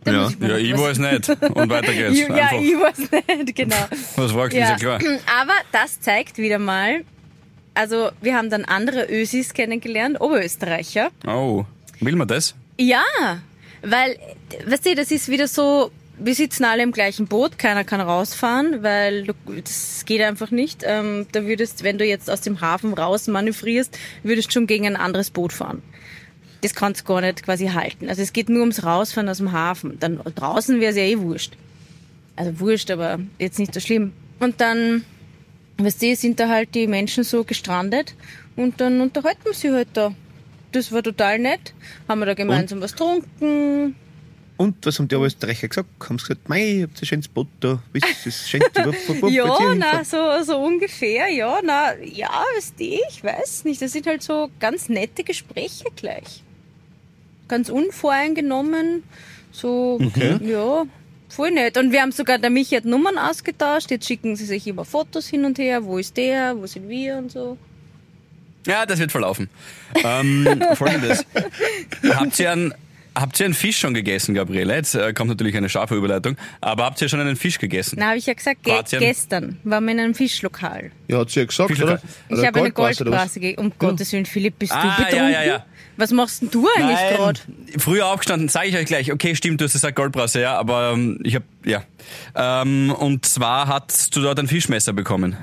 [0.04, 0.32] Da Ja.
[0.38, 1.28] mir Ja, ich weiß nicht.
[1.54, 2.18] Und weiter geht's.
[2.18, 2.60] ja, Einfach.
[2.60, 2.98] ich weiß
[3.38, 3.76] nicht, genau.
[4.16, 4.74] Was du, Ja.
[4.74, 5.00] ist ja klar.
[5.40, 7.04] Aber das zeigt wieder mal,
[7.74, 11.10] also wir haben dann andere Ösis kennengelernt, Oberösterreicher.
[11.26, 11.64] Oh,
[12.00, 12.54] will man das?
[12.78, 13.04] Ja,
[13.82, 14.16] weil,
[14.66, 18.82] weißt du, das ist wieder so, wir sitzen alle im gleichen Boot, keiner kann rausfahren,
[18.82, 19.32] weil du,
[19.62, 20.82] das geht einfach nicht.
[20.84, 24.96] Ähm, da würdest, wenn du jetzt aus dem Hafen raus manövrierst, würdest schon gegen ein
[24.96, 25.82] anderes Boot fahren.
[26.60, 28.08] Das kannst du gar nicht quasi halten.
[28.08, 29.98] Also es geht nur ums Rausfahren aus dem Hafen.
[29.98, 31.54] Dann draußen wäre es ja eh wurscht.
[32.36, 34.12] Also wurscht, aber jetzt nicht so schlimm.
[34.38, 35.04] Und dann,
[35.78, 38.14] weißt du, sind da halt die Menschen so gestrandet
[38.56, 40.14] und dann unterhalten wir sie halt da.
[40.72, 41.74] Das war total nett.
[42.08, 43.94] Haben wir da gemeinsam was getrunken.
[44.56, 45.88] Und was haben die Österreicher gesagt?
[46.00, 47.82] Haben sie gesagt, mei, ihr habt ein schönes Boot da.
[47.92, 48.70] Wisst ihr, es schenkt
[49.28, 53.82] Ja, na, so, so ungefähr, ja, na, ja, weißt du, ich weiß nicht.
[53.82, 56.42] Das sind halt so ganz nette Gespräche gleich.
[57.48, 59.02] Ganz unvoreingenommen,
[59.50, 59.98] so,
[60.42, 60.84] ja,
[61.32, 61.76] voll nett.
[61.76, 65.26] Und wir haben sogar, der Michi hat Nummern ausgetauscht, jetzt schicken sie sich immer Fotos
[65.28, 67.58] hin und her, wo ist der, wo sind wir und so.
[68.66, 69.48] Ja, das wird verlaufen.
[70.04, 71.24] Ähm, Folgendes.
[72.08, 72.74] habt ihr einen
[73.14, 74.74] Habt ihr einen Fisch schon gegessen, Gabriele?
[74.74, 76.34] Jetzt äh, kommt natürlich eine scharfe Überleitung.
[76.62, 77.96] Aber habt ihr schon einen Fisch gegessen?
[77.98, 79.00] Na, habe ich ja gesagt, ge Kroatien?
[79.00, 80.92] gestern waren wir in einem Fischlokal.
[81.08, 82.00] Ja, hat sie ja gesagt, oder?
[82.30, 83.60] Ich Oder habe eine Goldbrasse, gegeben.
[83.66, 85.30] Um Gottes Willen, Philipp, bist Ah, du ja, betrunken?
[85.30, 85.66] ja, ja.
[85.96, 87.40] Was machst denn du eigentlich gerade?
[87.78, 89.12] Früher aufgestanden, sage ich euch gleich.
[89.12, 91.82] Okay, stimmt, du hast gesagt Goldbrasse, ja, aber ähm, ich habe ja.
[92.34, 95.36] Ähm, und zwar hast du dort ein Fischmesser bekommen.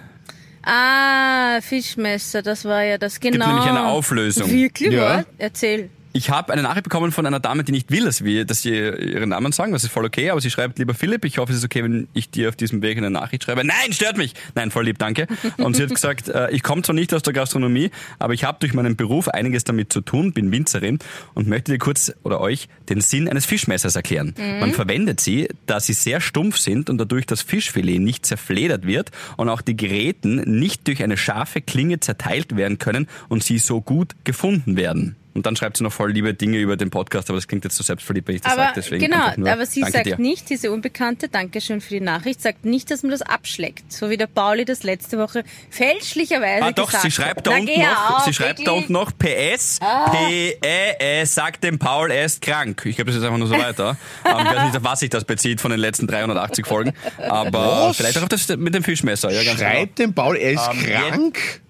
[0.64, 3.48] Ah, Fischmesser, das war ja das genau.
[3.48, 4.52] nämlich eine Auflösung.
[4.52, 5.24] Wirklich, ja.
[5.38, 5.90] Erzähl.
[6.12, 8.72] Ich habe eine Nachricht bekommen von einer Dame, die nicht will, dass wir, dass sie
[8.72, 9.74] ihren Namen sagen.
[9.74, 12.08] Das ist voll okay, aber sie schreibt, lieber Philipp, ich hoffe, es ist okay, wenn
[12.14, 13.64] ich dir auf diesem Weg eine Nachricht schreibe.
[13.64, 14.34] Nein, stört mich!
[14.56, 15.28] Nein, voll lieb, danke.
[15.58, 18.58] Und sie hat gesagt, äh, ich komme zwar nicht aus der Gastronomie, aber ich habe
[18.60, 20.98] durch meinen Beruf einiges damit zu tun, bin Winzerin
[21.36, 24.34] und möchte dir kurz oder euch den Sinn eines Fischmessers erklären.
[24.60, 29.12] Man verwendet sie, da sie sehr stumpf sind und dadurch das Fischfilet nicht zerfledert wird
[29.38, 33.82] und auch die Geräten nicht durch eine scharfe Klinge zerteilt werden können und sie so
[33.82, 35.16] gut gefunden werden.
[35.36, 37.76] Und dann schreibt sie noch voll liebe Dinge über den Podcast, aber das klingt jetzt
[37.78, 38.74] so selbstverliebt, wenn ich das Aber sage.
[38.78, 40.18] Deswegen genau, nur aber sie sagt dir.
[40.20, 43.94] nicht, diese Unbekannte, Dankeschön für die Nachricht, sagt nicht, dass man das abschlägt.
[43.94, 47.48] So wie der Pauli das letzte Woche fälschlicherweise Ah doch, gesagt sie schreibt hat.
[47.48, 49.80] da Na, unten noch, auf, sie schreibt da unten noch PS,
[50.12, 52.82] P-E-E, sagt dem Paul, er ist krank.
[52.86, 53.98] Ich gebe das jetzt einfach nur so weiter.
[54.26, 56.94] ähm, ich weiß nicht, auf was sich das bezieht von den letzten 380 Folgen.
[57.28, 57.98] Aber Was?
[57.98, 59.32] vielleicht auch auf das mit dem Fischmesser.
[59.32, 59.70] Ja, ganz genau.
[59.72, 61.62] Schreibt dem Paul, er ist Ähm, krank.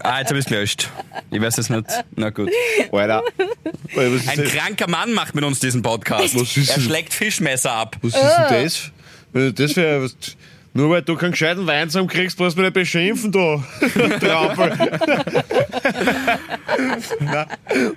[0.00, 0.90] Ah, jetzt habe ich es gelöscht.
[1.30, 1.86] Ich weiß es nicht.
[2.16, 2.50] Na gut.
[2.92, 3.22] Alter.
[3.22, 3.22] Alter,
[3.94, 4.52] Was ist, Ein das?
[4.52, 6.34] kranker Mann macht mit uns diesen Podcast.
[6.34, 7.96] Was ist er schlägt Fischmesser ab.
[8.02, 9.44] was ist denn das?
[9.44, 10.16] Ist das für was,
[10.78, 13.64] Nur weil du keinen gescheiten Wein zusammen kriegst, brauchst du mich nicht beschimpfen, du.
[14.20, 14.70] Trampel.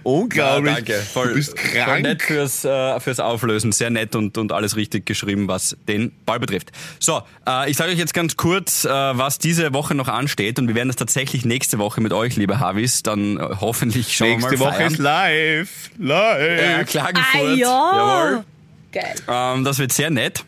[0.02, 0.68] Unglaublich.
[0.68, 0.94] Ja, danke.
[0.94, 2.02] Voll, du bist voll krank.
[2.02, 3.72] nett fürs, äh, fürs Auflösen.
[3.72, 6.72] Sehr nett und, und alles richtig geschrieben, was den Ball betrifft.
[6.98, 10.58] So, äh, ich sage euch jetzt ganz kurz, äh, was diese Woche noch ansteht.
[10.58, 14.28] Und wir werden das tatsächlich nächste Woche mit euch, liebe Havis, dann äh, hoffentlich schon
[14.28, 14.94] Nächste mal Woche feiern.
[14.94, 15.70] ist live.
[16.00, 16.62] Live.
[16.64, 17.44] Ja, Klagenfurt.
[17.44, 18.26] Ah ja.
[18.26, 18.44] Jawohl.
[18.92, 19.16] Geil.
[19.28, 20.44] Ähm, das wird sehr nett.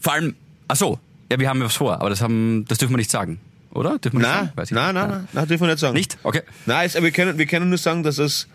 [0.00, 0.34] Vor allem,
[0.66, 0.98] ach so,
[1.30, 3.40] ja, wir haben ja was vor, aber das, haben, das dürfen wir nicht sagen.
[3.72, 3.98] Oder?
[3.98, 4.52] Dürfen wir nicht Nein, sagen?
[4.56, 5.02] Weiß ich nein, nicht.
[5.02, 5.94] nein, nein, nein, dürfen wir nicht sagen.
[5.94, 6.18] Nicht?
[6.22, 6.42] Okay.
[6.66, 8.48] Nein, wir können, wir können nur sagen, dass es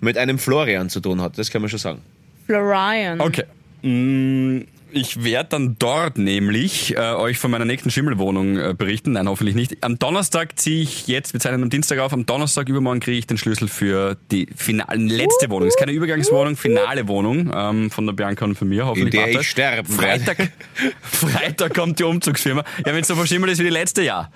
[0.00, 1.38] mit einem Florian zu tun hat.
[1.38, 2.00] Das kann man schon sagen.
[2.46, 3.20] Florian.
[3.20, 3.44] Okay.
[3.82, 9.12] Mm, Ich werde dann dort nämlich äh, euch von meiner nächsten Schimmelwohnung äh, berichten.
[9.12, 9.84] Nein, hoffentlich nicht.
[9.84, 13.26] Am Donnerstag ziehe ich jetzt, wir zeichnen am Dienstag auf, am Donnerstag übermorgen kriege ich
[13.26, 15.68] den Schlüssel für die finale, letzte Wohnung.
[15.68, 18.86] Ist keine Übergangswohnung, finale Wohnung ähm, von der Bianca und von mir.
[18.86, 19.40] Hoffentlich In der Warte.
[19.40, 20.24] ich sterben werde.
[20.24, 20.52] Freitag,
[21.02, 22.64] Freitag kommt die Umzugsfirma.
[22.78, 24.30] Ja, wenn es so verschimmelt ist wie die letzte Jahr.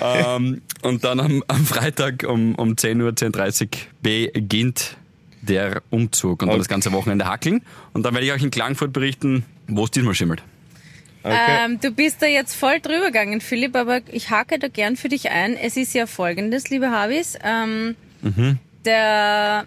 [0.00, 3.68] ähm, und dann am, am Freitag um, um 10 Uhr, 10.30 Uhr
[4.02, 4.96] beginnt
[5.40, 7.62] der Umzug und dann das ganze Wochenende hackeln.
[7.92, 10.42] Und dann werde ich euch in Klagenfurt berichten, wo es diesmal schimmelt.
[11.22, 11.36] Okay.
[11.64, 15.08] Ähm, du bist da jetzt voll drüber gegangen, Philipp, aber ich hake da gern für
[15.08, 15.56] dich ein.
[15.56, 17.36] Es ist ja folgendes, liebe Havis.
[17.44, 17.96] Ähm,
[18.84, 19.66] Der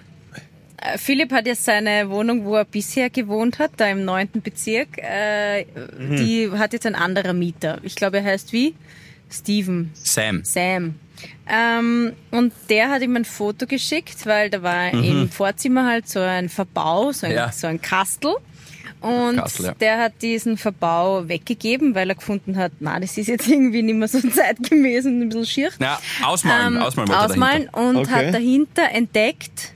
[0.78, 4.98] äh, Philipp hat jetzt seine Wohnung, wo er bisher gewohnt hat, da im neunten Bezirk.
[4.98, 5.66] Äh,
[6.00, 7.80] Die hat jetzt ein anderer Mieter.
[7.84, 8.74] Ich glaube, er heißt wie?
[9.30, 9.92] Steven.
[9.94, 10.44] Sam.
[10.44, 10.96] Sam.
[11.48, 16.20] Ähm, und der hat ihm ein Foto geschickt, weil da war im Vorzimmer halt so
[16.20, 17.52] ein Verbau, so ein, Ja.
[17.52, 18.34] so ein Kastel.
[19.02, 19.74] Und Kastel, ja.
[19.74, 23.96] der hat diesen Verbau weggegeben, weil er gefunden hat, na, das ist jetzt irgendwie nicht
[23.96, 25.70] mehr so zeitgemäß und ein bisschen schier.
[25.80, 27.90] Ja, ausmalen, Ähm, ausmalen wollte ausmalen dahinter.
[27.90, 28.12] und Okay.
[28.12, 29.74] hat dahinter entdeckt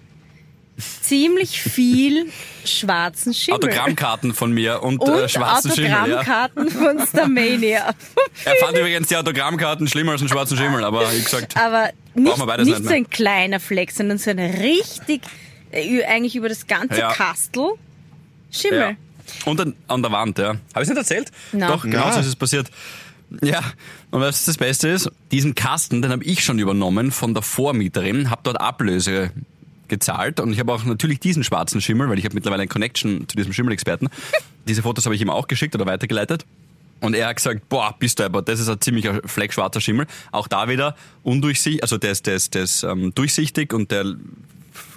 [1.01, 2.27] ziemlich viel
[2.65, 3.59] schwarzen Schimmel.
[3.63, 5.89] Autogrammkarten von mir und, und äh, schwarzen Schimmel.
[5.89, 6.01] Ja.
[6.03, 7.93] Autogrammkarten von Starmania.
[8.45, 12.37] Er fand übrigens die Autogrammkarten schlimmer als einen schwarzen Schimmel, aber wie gesagt, Aber nicht,
[12.37, 15.21] wir beides nicht nicht so ein kleiner Fleck, sondern so ein richtig,
[15.71, 17.13] äh, eigentlich über das ganze Ja.
[17.13, 17.69] Kastel
[18.51, 18.79] Schimmel.
[18.79, 18.91] ja.
[19.43, 20.47] Und an, an der Wand, ja.
[20.47, 21.31] Habe ich es nicht erzählt?
[21.51, 21.69] Nein.
[21.69, 22.13] Doch, genau Na.
[22.13, 22.69] so ist es passiert.
[23.41, 23.59] Ja,
[24.11, 25.11] und was das Beste ist?
[25.31, 29.31] Diesen Kasten, den habe ich schon übernommen von der Vormieterin, habe dort Ablöse
[29.87, 33.27] gezahlt und ich habe auch natürlich diesen schwarzen Schimmel, weil ich habe mittlerweile eine Connection
[33.27, 34.09] zu diesem Schimmelexperten.
[34.67, 36.45] Diese Fotos habe ich ihm auch geschickt oder weitergeleitet.
[37.01, 40.07] Und er hat gesagt, boah, bist du aber, das ist ein ziemlicher Fleck schwarzer Schimmel.
[40.31, 44.15] Auch da wieder undurchsichtig, also der ist, der ist, der ist ähm, durchsichtig und der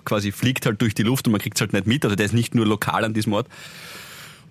[0.04, 2.04] quasi fliegt halt durch die Luft und man kriegt es halt nicht mit.
[2.04, 3.46] Also der ist nicht nur lokal an diesem Ort.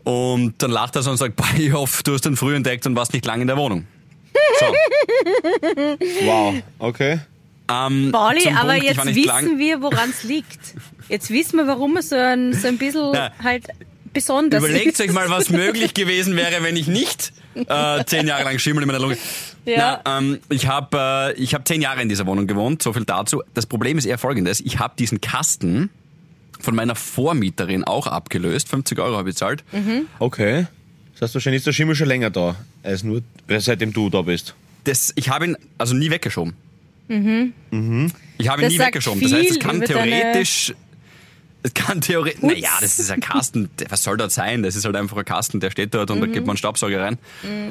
[0.08, 2.86] Und dann lacht er so und sagt, boah, ich hoffe, du hast den früh entdeckt
[2.88, 3.86] und warst nicht lange in der Wohnung.
[4.60, 4.66] So,
[6.26, 7.20] Wow, okay.
[7.70, 10.60] ähm, Pauli, aber Punkt, jetzt wissen lang- wir, woran es liegt.
[11.10, 13.68] Jetzt wissen wir, warum es so ein, so ein bisschen Na, halt
[14.14, 15.02] besonders Überlegt ist.
[15.02, 18.88] euch mal, was möglich gewesen wäre, wenn ich nicht äh, zehn Jahre lang Schimmel in
[18.88, 19.18] meiner Lunge.
[19.66, 20.02] Ja.
[20.06, 23.04] Na, ähm, ich habe äh, ich hab zehn Jahre in dieser Wohnung gewohnt, so viel
[23.06, 23.42] dazu.
[23.54, 24.60] Das Problem ist eher folgendes.
[24.62, 25.90] Ich habe diesen Kasten
[26.60, 28.70] von meiner Vormieterin auch abgelöst.
[28.70, 29.64] 50 Euro habe ich bezahlt.
[30.20, 30.68] Okay.
[31.14, 33.22] Das heißt, wahrscheinlich ist der Schimmel schon länger da, als nur
[33.58, 34.54] seitdem du da bist.
[34.84, 36.54] Das, ich habe ihn also nie weggeschoben.
[37.10, 38.12] Ich habe ihn Mhm.
[38.40, 39.22] Das nie sagt weggeschoben.
[39.22, 40.74] Das heißt, es viel kann über deine- theoretisch.
[41.64, 42.42] Es kann theoretisch.
[42.42, 43.70] Naja, das ist ein Kasten.
[43.90, 44.64] Was soll dort sein?
[44.64, 47.02] Das ist halt einfach ein Kasten, der steht dort und da gibt man einen Staubsauger
[47.02, 47.18] rein.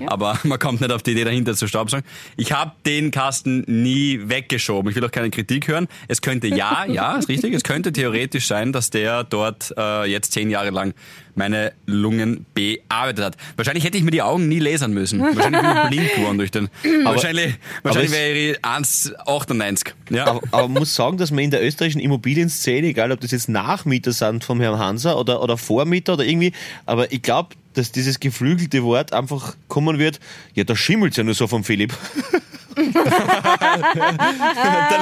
[0.07, 2.05] Aber man kommt nicht auf die Idee dahinter zu staubsaugen.
[2.37, 4.91] Ich habe den Kasten nie weggeschoben.
[4.91, 5.89] Ich will auch keine Kritik hören.
[6.09, 7.55] Es könnte ja, ja, ist richtig.
[7.55, 10.95] Es könnte theoretisch sein, dass der dort äh, jetzt zehn Jahre lang
[11.37, 13.37] meine Lungen bearbeitet hat.
[13.57, 15.21] Wahrscheinlich hätte ich mir die Augen nie lasern müssen.
[15.21, 16.69] Wahrscheinlich bin ich blind geworden durch den.
[17.05, 19.93] wahrscheinlich wahrscheinlich es- wäre ich 1,98.
[20.11, 20.27] Ja.
[20.27, 23.49] Aber, aber man muss sagen, dass man in der österreichischen Immobilienszene, egal ob das jetzt
[23.49, 26.53] Nachmieter sind vom Herrn Hanser oder, oder Vormieter oder irgendwie,
[26.87, 30.19] aber ich glaube, dass dieses geflügelte Wort einfach kommen wird,
[30.55, 31.93] ja, da schimmelt's ja nur so vom Philipp.
[32.77, 32.93] Der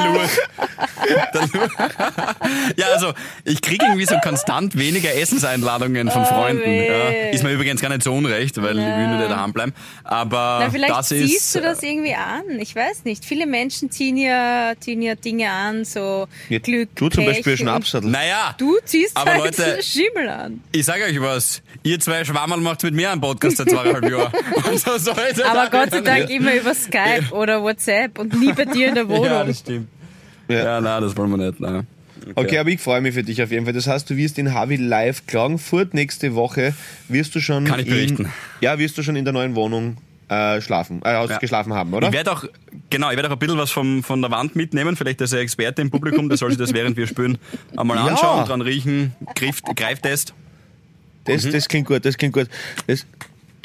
[0.07, 0.23] Lur.
[2.77, 3.13] Ja, also
[3.45, 6.71] ich kriege irgendwie so konstant weniger Essenseinladungen von Oh, Freunden.
[6.71, 7.09] Ja.
[7.31, 9.73] Ist mir übrigens gar nicht so unrecht, weil ich will nur nicht daheim bleiben.
[10.05, 11.55] Aber Na, vielleicht das ziehst ist.
[11.57, 12.45] du das irgendwie an.
[12.61, 13.25] Ich weiß nicht.
[13.25, 17.57] Viele Menschen ziehen ja, ziehen ja Dinge an, so Ja, Glück, du zum Pech Beispiel
[17.59, 18.11] Schnapsadel.
[18.11, 20.61] Naja, Du ziehst Aber halt Leute- Schimmel an.
[20.73, 21.63] ich sage euch was.
[21.83, 24.33] Ihr zwei Schwammerl macht mit mir einen Podcast seit zweieinhalb Jahren.
[24.99, 28.95] So Aber Gott sei Dank immer über Skype oder WhatsApp und nie bei dir in
[28.95, 29.25] der Wohnung.
[29.25, 29.89] Ja, das stimmt.
[30.49, 30.65] Ja.
[30.65, 31.59] Ja, nein, das wollen wir nicht.
[31.61, 31.87] Nein.
[32.37, 33.75] Okay, aber ich freue mich für dich auf jeden Fall.
[33.75, 36.75] Das heißt, du wirst in Havi live Klagenfurt nächste Woche,
[37.09, 38.25] wirst du schon Kann ich berichten.
[38.25, 39.99] In, ja, wirst du schon in der neuen Wohnung
[40.29, 41.37] äh, schlafen, äh, Ja.
[41.39, 42.07] geschlafen haben, oder?
[42.09, 42.45] Ich werde auch,
[42.89, 44.97] genau, ich werde auch ein bisschen was vom, von der Wand mitnehmen.
[44.97, 47.37] Vielleicht ist er Experte im Publikum, der soll sich das während wir spielen
[47.77, 48.07] einmal Ja.
[48.07, 50.33] anschauen, dran riechen, Griff, Greiftest.
[51.25, 52.49] Das, das klingt gut, das klingt gut.
[52.87, 53.07] Das,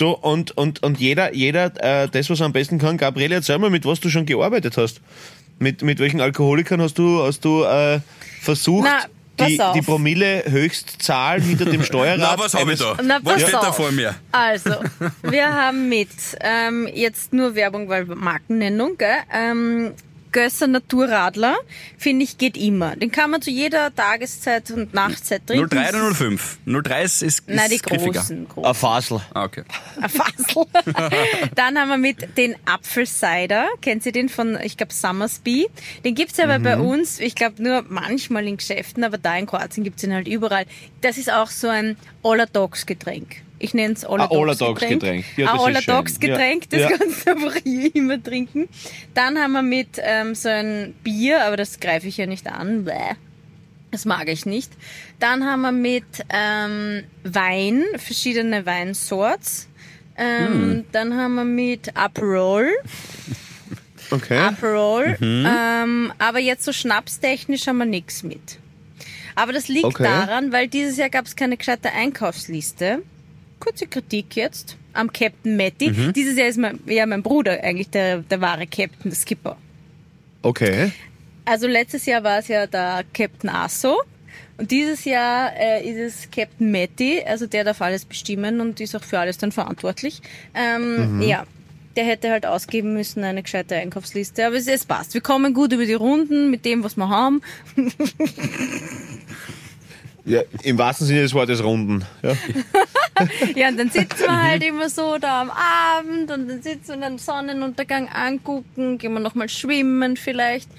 [0.02, 1.72] du, und, und, und jeder, jeder
[2.04, 4.78] äh, das, was er am besten kann, Gabriele, erzähl mal, mit was du schon gearbeitet
[4.78, 5.02] hast.
[5.60, 8.00] Mit, mit welchen Alkoholikern hast du, hast du äh,
[8.42, 9.74] versucht, Na, die, auf.
[9.74, 12.38] die Promille-Höchstzahl hinter dem Steuerrad?
[12.38, 12.98] Na, was habe ich da?
[13.04, 13.76] Na, was steht da auf.
[13.76, 14.16] vor mir?
[14.32, 14.72] Also,
[15.24, 16.10] wir haben mit,
[16.40, 19.10] ähm, jetzt nur Werbung, weil Markennennung, gell?
[19.34, 19.92] Ähm,
[20.32, 21.58] Gösser Naturradler,
[21.98, 22.96] finde ich, geht immer.
[22.96, 25.70] Den kann man zu jeder Tageszeit und Nachtzeit trinken.
[25.70, 26.60] 03 oder 05?
[26.66, 28.20] 03 ist, ist Nein, die griffiger.
[28.20, 28.48] großen.
[28.48, 28.66] großen.
[28.66, 29.22] Ein Fasel.
[29.34, 29.64] Ah, okay.
[30.02, 30.66] Ein Fassel.
[31.56, 33.68] Dann haben wir mit den Apfelcider.
[33.82, 35.68] Kennt ihr den von, ich glaube, Summersby?
[36.06, 39.84] Den gibt's aber bei uns, ich glaube, nur manchmal in Geschäften, aber da in Kroatien
[39.84, 40.66] gibt's ihn halt überall.
[41.02, 43.44] Das ist auch so ein All-Dogs-Getränk.
[43.60, 45.26] Ich nenne es Ein All-Dogs-Getränk.
[45.38, 45.76] Ja, das ein.
[45.76, 46.90] All-Dogs-Getränk, das Ja.
[46.98, 48.70] kannst du einfach hier immer trinken.
[49.14, 52.86] Dann haben wir mit ähm, so ein Bier, aber das greife ich ja nicht an.
[52.86, 52.94] Bäh.
[53.92, 54.72] Das mag ich nicht.
[55.20, 59.68] Dann haben wir mit ähm, Wein, verschiedene Weinsorts.
[60.16, 62.70] Ähm, Dann haben wir mit Aperol.
[64.12, 64.40] Okay.
[64.40, 65.18] Aperol.
[65.20, 65.46] Mhm.
[65.48, 68.58] Ähm, aber jetzt so schnapstechnisch haben wir nichts mit.
[69.36, 70.02] Aber das liegt Okay.
[70.04, 73.04] daran, weil dieses Jahr gab es keine gescheite Einkaufsliste.
[73.60, 75.92] Kurze Kritik jetzt am Captain Matty.
[76.14, 79.58] Dieses Jahr ist mein, ja mein Bruder eigentlich der, der wahre Captain, der Skipper.
[80.42, 80.92] Okay.
[81.46, 83.98] Also letztes Jahr war es ja der Captain Asso.
[84.58, 88.96] Und dieses Jahr äh, ist es Captain Matty, also der darf alles bestimmen und ist
[88.96, 90.22] auch für alles dann verantwortlich.
[90.54, 91.46] Ähm, Ja,
[91.96, 95.14] der hätte halt ausgeben müssen eine gescheite Einkaufsliste, aber es, es passt.
[95.14, 97.42] Wir kommen gut über die Runden mit dem, was wir haben.
[100.30, 102.06] Ja, Im wahrsten Sinne des Wortes Runden.
[102.22, 102.34] Ja.
[103.56, 107.10] Ja, und dann sitzen wir halt immer so da am Abend und dann sitzen wir
[107.10, 110.70] den Sonnenuntergang angucken, gehen wir nochmal schwimmen vielleicht.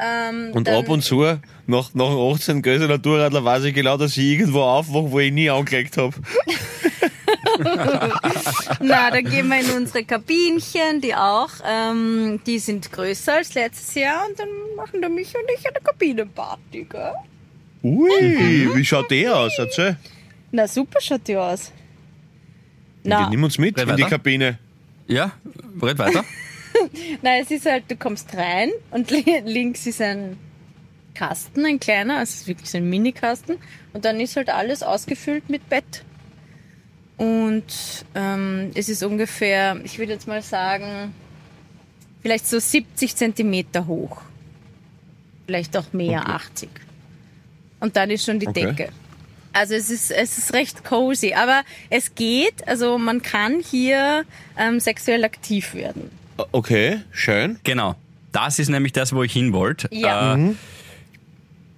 [0.00, 1.22] Ähm, Und dann, ab und zu,
[1.66, 2.62] nach, nach dem 18.
[2.62, 6.14] Größe Naturradler, weiß ich genau, dass ich irgendwo aufwache, wo ich nie angelegt habe.
[8.80, 13.94] Na, dann gehen wir in unsere Kabinchen, die auch, ähm, die sind größer als letztes
[13.94, 17.12] Jahr und dann machen der Micha und ich eine Kabinenparty, gell?
[17.96, 19.52] Ui, wie schaut der aus?
[19.58, 19.96] Erzähl.
[20.52, 21.72] Na, super schaut die aus.
[23.04, 23.22] Na.
[23.22, 24.02] Na, Nimm uns mit Red in die.
[24.04, 24.58] Kabine.
[25.06, 25.32] Ja,
[25.80, 26.24] red weiter.
[27.22, 30.36] na, es ist halt, du kommst rein und li- links ist ein
[31.14, 33.56] Kasten, ein kleiner, also es ist wirklich so ein Mini-Kasten
[33.92, 36.04] und dann ist halt alles ausgefüllt mit Bett.
[37.16, 37.64] Und
[38.14, 41.12] ähm, es ist ungefähr, ich würde jetzt mal sagen,
[42.22, 44.20] vielleicht so 70 Zentimeter hoch.
[45.46, 46.30] Vielleicht auch mehr, Okay.
[46.32, 46.68] 80.
[47.80, 48.66] Und dann ist schon die Okay.
[48.66, 48.88] Decke.
[49.52, 54.24] Also es ist, es ist recht cozy, aber es geht, also man kann hier
[54.56, 56.10] ähm, sexuell aktiv werden.
[56.52, 57.58] Okay, schön.
[57.64, 57.94] Genau.
[58.30, 59.88] Das ist nämlich das, wo ich hin wollte.
[59.90, 60.36] Ja.
[60.36, 60.54] Äh,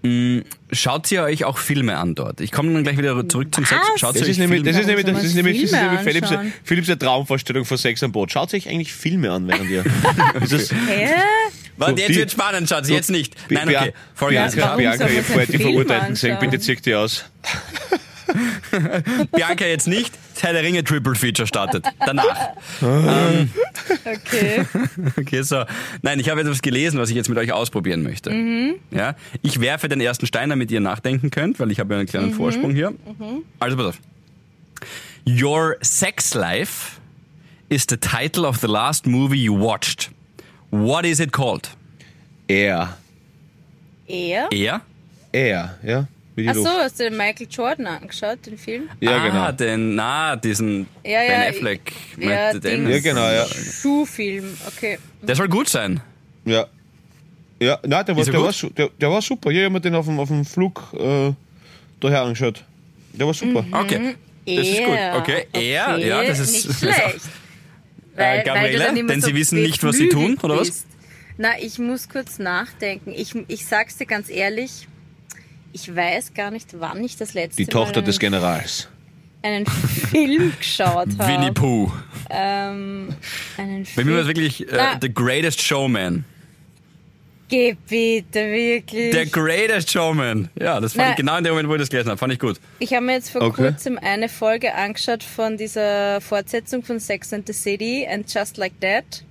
[0.06, 2.40] mh, Schaut ihr euch auch Filme an dort?
[2.40, 3.80] Ich komme dann gleich wieder zurück zum Sex.
[3.92, 4.00] Was?
[4.00, 5.80] Schaut Das ihr ist, euch nämlich, Filme das ist nämlich, das ist nämlich, das ist
[5.80, 6.54] nämlich Philipps?
[6.64, 8.30] Philipps Traumvorstellung von Sex am Boot.
[8.32, 9.84] Schaut euch eigentlich Filme an, während ihr.
[10.40, 11.14] Das Hä?
[11.80, 13.34] Warte, So, jetzt die- wird spannend, Schatz, so, jetzt nicht.
[13.50, 13.92] Nein, okay.
[14.28, 16.36] Bianca, Warum Bianca, ich habe vorher die Verurteilten gesehen.
[16.38, 17.24] Bitte zieh die aus.
[19.32, 21.84] Bianca jetzt nicht, Teil der Ringe Triple Feature startet.
[22.04, 22.50] Danach.
[22.80, 24.64] Okay.
[25.18, 25.64] Okay, so.
[26.02, 28.30] Nein, ich habe etwas gelesen, was ich jetzt mit euch ausprobieren möchte.
[28.30, 28.74] Mhm.
[28.90, 32.06] Ja, ich werfe den ersten Stein, damit ihr nachdenken könnt, weil ich habe ja einen
[32.06, 32.10] Mhm.
[32.10, 32.94] kleinen Vorsprung hier.
[33.58, 33.98] Also pass auf.
[35.26, 36.98] Your sex life
[37.68, 40.10] is the title of the last movie you watched.
[40.70, 41.68] What is it called?
[42.48, 42.96] Er.
[44.08, 44.48] Er?
[44.52, 44.80] Er?
[45.32, 46.06] Er, ja.
[46.34, 46.74] Wie die Ach so, Luft.
[46.80, 48.88] hast du den Michael Jordan angeschaut, den Film?
[49.00, 49.52] Ja, ah, genau.
[49.52, 52.52] den, na, diesen Ja, ja, Ben ich- Affleck mit ja.
[52.54, 52.90] Damon.
[52.90, 53.46] Ja, genau, ja.
[53.46, 54.98] Schuhfilm, okay.
[55.22, 56.00] Der soll gut sein.
[56.44, 56.66] Ja.
[57.60, 59.50] Ja, nein, der war, er der war, der, der war super.
[59.50, 61.32] Ja, ich habe mir den auf dem, auf dem Flug äh,
[62.00, 62.64] daher angeschaut.
[63.12, 63.64] Der war super.
[63.72, 64.14] Okay.
[64.46, 64.94] Das ist gut.
[64.96, 65.16] Er.
[65.18, 67.20] Okay, er, ja, das ist- Nicht schlecht.
[68.20, 70.68] Äh, Gabriele, du dann immer denn Sie wissen nicht, was Sie tun, oder was?
[70.70, 70.86] bist.
[71.38, 73.12] Na, ich muss kurz nachdenken.
[73.16, 74.88] Ich, ich sag's dir ganz ehrlich,
[75.72, 78.88] ich weiß gar nicht, wann ich das letzte Die Tochter Mal des einen, Generals.
[79.42, 81.26] einen Film geschaut habe.
[81.26, 81.90] Winnie Pooh.
[82.28, 83.08] Ähm,
[83.56, 84.96] einen Bei mir war es wirklich äh.
[85.00, 86.24] The Greatest Showman.
[87.50, 89.10] Geh bitte, wirklich.
[89.12, 90.48] Der Greatest Showman.
[90.58, 91.10] Ja, das fand Na.
[91.10, 92.18] ich genau in dem Moment, wo ich das gelesen habe.
[92.18, 92.60] Fand ich gut.
[92.78, 93.70] Ich habe mir jetzt vor Okay.
[93.70, 98.80] kurzem eine Folge angeschaut von dieser Fortsetzung von Sex and the City and Just Like
[98.80, 99.24] That.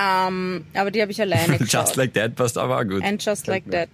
[0.00, 1.84] Ähm, aber die habe ich alleine geschaut.
[1.84, 3.02] Just Like That passt aber auch gut.
[3.04, 3.90] And Just Like That.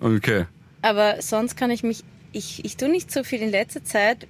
[0.00, 0.46] Okay.
[0.82, 4.26] Aber sonst kann ich mich, ich, ich tue nicht so viel in letzter Zeit.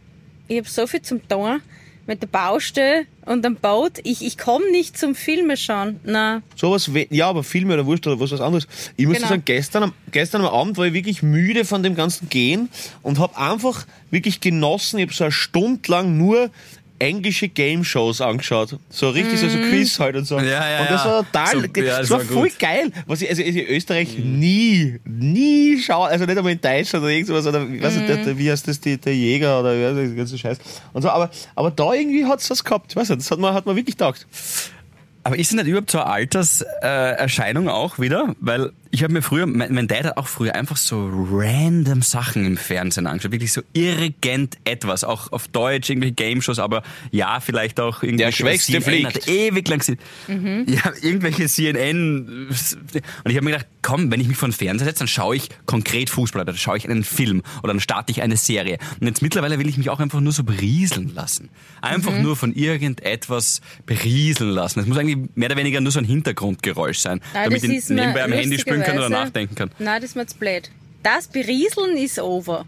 [0.49, 1.61] Ich habe so viel zum tun
[2.07, 3.93] mit der Baustelle und am Boot.
[4.05, 6.01] Ich, ich komme nicht zum Filme schauen.
[6.05, 8.67] Na, Sowas, we- ja, aber Filme oder Wurscht oder was was anderes.
[8.97, 9.29] Ich muss Genau.
[9.29, 12.69] sagen, gestern, am- gestern am Abend war ich wirklich müde von dem ganzen Gehen
[13.03, 14.99] und habe einfach wirklich genossen.
[14.99, 16.51] Ich habe so eine Stunde lang nur
[16.99, 18.79] englische Game-Shows angeschaut.
[18.89, 20.39] So richtig, so, so Quiz halt und so.
[20.39, 21.11] Ja, ja, und das ja.
[21.11, 22.93] war total, So, das, ja, das war, war voll geil.
[23.07, 27.47] Was ich, also in Österreich nie, nie schaue, also nicht einmal in Deutschland oder irgendwas,
[27.47, 30.39] oder ich weiß nicht, der, wie heißt das, die, der Jäger oder das, der ganze
[30.39, 30.59] Scheiß.
[30.93, 32.93] Und so, aber, aber da irgendwie hat's was gehabt.
[32.93, 34.27] Ich weiß nicht, das hat man, hat man wirklich gedacht.
[35.25, 38.35] Aber ist es nicht überhaupt so eine Alterserscheinung äh, auch wieder?
[38.41, 42.47] Weil ich habe mir früher, mein, mein Dad hat auch früher einfach so random Sachen
[42.47, 43.33] im Fernsehen angeschaut.
[43.33, 45.03] Wirklich so irgend etwas.
[45.03, 48.45] Auch auf Deutsch, irgendwelche Game-Shows, aber ja, vielleicht auch irgendwelche...
[48.45, 49.15] Schwächste CNN fliegt.
[49.17, 49.99] Hat ewig lang gesehen.
[50.69, 52.47] Ja, irgendwelche CNN...
[52.49, 55.35] Und ich habe mir gedacht, komm, wenn ich mich vor den Fernseher setze, dann schaue
[55.35, 58.79] ich konkret Fußball, oder dann schaue ich einen Film oder dann starte ich eine Serie.
[59.01, 61.51] Und jetzt mittlerweile will ich mich auch einfach nur so berieseln lassen.
[61.83, 64.81] Einfach nur von irgendetwas berieseln lassen.
[64.81, 68.23] Es muss eigentlich mehr oder weniger nur so ein Hintergrundgeräusch sein, Nein, damit ich nebenbei
[68.23, 69.71] am Handy spielen kann oder nachdenken kann.
[69.79, 70.71] Nein, das ist mir jetzt blöd.
[71.03, 72.65] Das Berieseln ist over.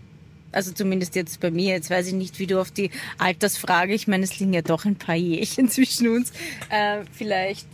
[0.53, 1.75] Also zumindest jetzt bei mir.
[1.75, 4.85] Jetzt weiß ich nicht, wie du auf die Altersfrage, ich meine, es liegen ja doch
[4.85, 6.31] ein paar Jährchen zwischen uns,
[6.71, 7.67] äh, vielleicht.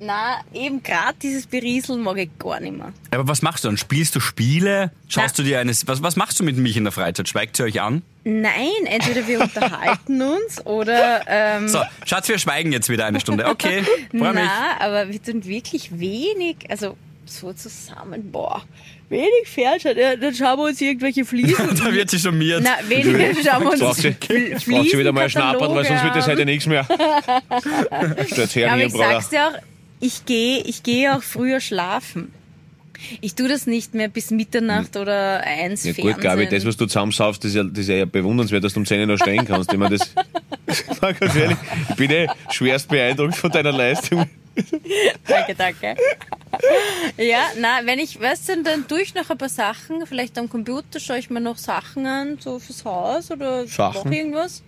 [0.00, 2.92] Na, eben gerade dieses Berieseln mag ich gar nicht mehr.
[3.10, 3.76] Aber was machst du dann?
[3.76, 4.92] Spielst du Spiele?
[5.08, 5.42] Schaust Na.
[5.42, 7.28] du dir eines, was, was machst du mit mich in der Freizeit?
[7.28, 8.02] Schweigt sie euch an?
[8.22, 11.22] Nein, entweder wir unterhalten uns oder.
[11.26, 13.46] Ähm, So, Schatz, wir schweigen jetzt wieder eine Stunde.
[13.46, 13.82] Okay,
[14.16, 14.44] freu mich.
[14.44, 16.96] na, aber wir tun wirklich wenig, also
[17.28, 18.62] so zusammen, boah,
[19.08, 19.96] wenig Fernseher.
[19.96, 21.76] Ja, dann schauen wir uns irgendwelche Fliesen.
[21.84, 22.60] Da wird sie schon mir.
[22.60, 25.84] Na, weniger schauen wir uns Braucht sie, Fl- braucht sie wieder mal ein Schnapperl, weil
[25.84, 26.84] sonst wird das heute nichts mehr.
[28.26, 29.10] Stellt her, Aber hier, ich Bruder.
[29.12, 29.52] sag's dir auch,
[30.00, 32.32] ich gehe ich geh auch früher schlafen.
[33.20, 36.14] Ich tue das nicht mehr bis Mitternacht oder eins Ja Fernsehen.
[36.14, 38.80] gut, Gabi, das, was du zusammensaufst, das ist ja, das ist ja bewundernswert, dass du
[38.80, 39.72] um 10 Uhr noch stehen kannst.
[39.72, 40.14] Ich meine, das,
[41.00, 41.56] ganz ehrlich,
[41.90, 44.28] ich bin eh schwerst beeindruckt von deiner Leistung.
[45.26, 45.94] Danke, danke.
[47.16, 50.04] Ja, na, wenn ich, weißt du, dann tue ich noch ein paar Sachen.
[50.06, 54.10] Vielleicht am Computer schaue ich mir noch Sachen an, so fürs Haus oder Sachen?
[54.10, 54.62] noch irgendwas.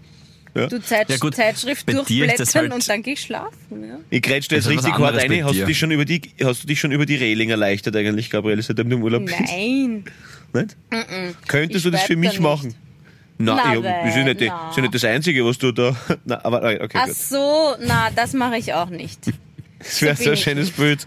[0.54, 0.66] Ja.
[0.66, 3.56] Du Zeit, Ja, gut, Zeitschrift durchblättern halt- und dann geh ich schlafen.
[3.70, 3.98] Ja.
[4.10, 5.44] Ich grätsch dir jetzt richtig hart rein.
[5.44, 8.30] Hast du, dich schon über die, hast du dich schon über die Reling erleichtert eigentlich,
[8.30, 9.38] Gabriele, seitdem du im Urlaub bist?
[9.40, 10.04] Nein.
[10.52, 10.76] Nicht?
[11.46, 12.42] Könntest Ich du das für mich da nicht.
[12.42, 12.74] machen?
[13.38, 14.60] Nein, Na, ich hab- das ist ja nicht, die- na.
[14.64, 15.96] das ist ja nicht das Einzige, was du da...
[16.24, 17.16] Na, aber okay, Ach gut.
[17.16, 19.20] so, na, das mache ich auch nicht.
[19.78, 21.06] Das wäre so so ein ich schönes Bild.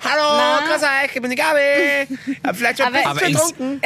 [0.00, 2.16] Hallo, grüß euch, ich bin die Gabi.
[2.42, 3.80] Hab vielleicht schon ein Aber- bisschen getrunken.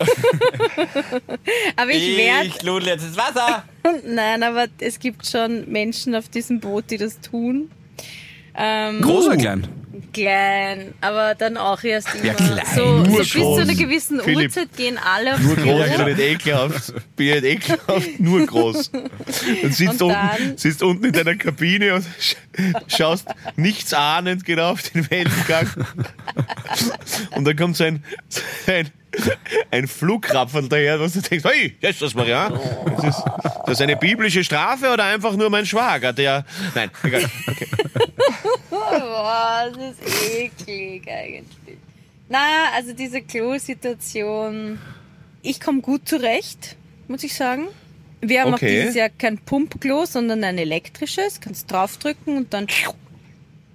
[1.76, 3.64] Aber ich werde, Ich lud jetzt ins Wasser.
[4.06, 7.70] nein, aber es gibt schon Menschen auf diesem Boot, die das tun.
[8.54, 9.68] Ähm, Groß oder klein?
[10.12, 14.48] klein, aber dann auch erst immer klein, so, nur so bis zu einer gewissen Philipp,
[14.50, 16.94] Uhrzeit gehen alle aufs Nur groß, ich bin nicht ekelhaft.
[17.16, 18.90] Bin ich nicht ekelhaft, nur groß.
[18.92, 22.34] Dann sitzt, Und unten, dann- sitzt unten in deiner Kabine und sch
[22.88, 25.70] schaust nichts ahnend genau auf den Wellengang.
[27.36, 28.90] Und dann kommt so ein, so ein,
[29.70, 32.58] ein Flugrapfel daher, was du denkst, hey, jetzt das Marian.
[32.96, 33.24] Das ist
[33.66, 36.44] das eine biblische Strafe oder einfach nur mein Schwager, der...
[36.74, 37.24] Nein, egal.
[37.46, 37.66] Okay.
[38.70, 41.78] Boah, das ist eklig eigentlich.
[42.28, 42.38] Na,
[42.74, 44.78] also diese Klo-Situation,
[45.42, 46.76] ich komme gut zurecht,
[47.08, 47.66] muss ich sagen.
[48.20, 48.66] Wir haben Okay.
[48.66, 51.40] auch dieses Jahr kein Pumpklo, sondern ein elektrisches.
[51.40, 52.66] Kannst draufdrücken und dann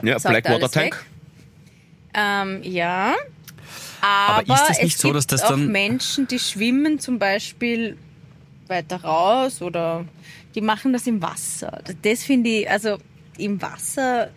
[0.03, 1.03] Ja, Blackwater Tank.
[2.13, 3.13] Ähm, ja.
[4.05, 6.99] Aber, Aber ist das nicht es so, gibt dass das auch dann- Menschen, die schwimmen
[6.99, 7.97] zum Beispiel
[8.67, 10.05] weiter raus oder
[10.53, 11.81] die machen das im Wasser.
[12.01, 12.97] Das finde ich, also
[13.37, 14.29] im Wasser,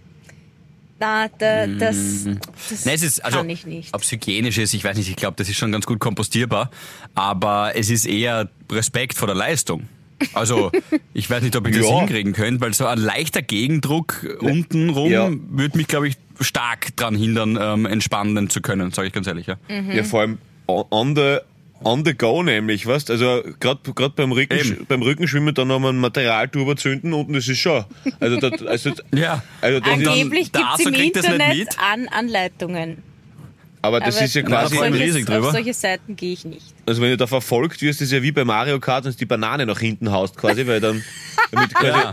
[1.00, 2.24] na, da, das,
[2.68, 3.94] das Nein, es ist, also, kann ich nicht.
[3.94, 6.70] ob es hygienisch ist, ich weiß nicht, ich glaube, das ist schon ganz gut kompostierbar,
[7.14, 9.86] aber es ist eher Respekt vor der Leistung.
[10.34, 10.72] Also,
[11.14, 11.98] ich weiß nicht, ob ich das Ja.
[12.00, 15.30] hinkriegen könnte, weil so ein leichter Gegendruck unten rum Ja.
[15.30, 19.46] würde mich, glaube ich, stark dran hindern, ähm, entspannen zu können, sage ich ganz ehrlich.
[19.46, 19.56] Ja.
[19.68, 19.90] Mhm.
[19.92, 21.38] Ja, vor allem on the,
[21.84, 25.90] on the go nämlich, weißt Also gerade grad beim, Rücken, beim Rückenschwimmen dann noch mal
[25.92, 27.84] ein Materialtuber zünden und das ist schon.
[28.20, 29.42] Also, das, also, Ja.
[29.60, 32.98] also das Angeblich gibt es im Internet an Anleitungen.
[33.80, 35.46] aber das Aber ist ja quasi, solche, riesig drüber.
[35.48, 36.74] auf solche Seiten gehe ich nicht.
[36.84, 39.64] also wenn du da verfolgt wirst, ist ja wie bei Mario Kart, und die Banane
[39.66, 41.02] nach hinten haust quasi, weil dann
[41.52, 42.06] damit quasi,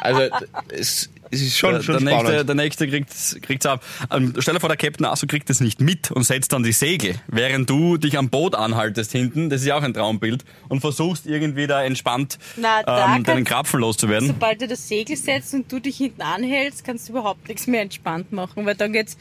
[0.00, 0.20] also
[0.68, 2.48] es, es ist schon, Der, schon der, nächste, spannend.
[2.48, 3.82] der nächste kriegt's, kriegt's ab.
[4.10, 6.72] Ähm, stell dir vor, der Captain Asso kriegt das nicht mit und setzt dann die
[6.72, 9.50] Segel, während du dich am Boot anhaltest hinten.
[9.50, 10.44] Das ist ja auch ein Traumbild.
[10.68, 14.28] Und versuchst irgendwie da entspannt Na, da ähm, deinen Krapfen loszuwerden.
[14.28, 17.82] Sobald du das Segel setzt und du dich hinten anhältst, kannst du überhaupt nichts mehr
[17.82, 19.16] entspannt machen, weil dann geht's,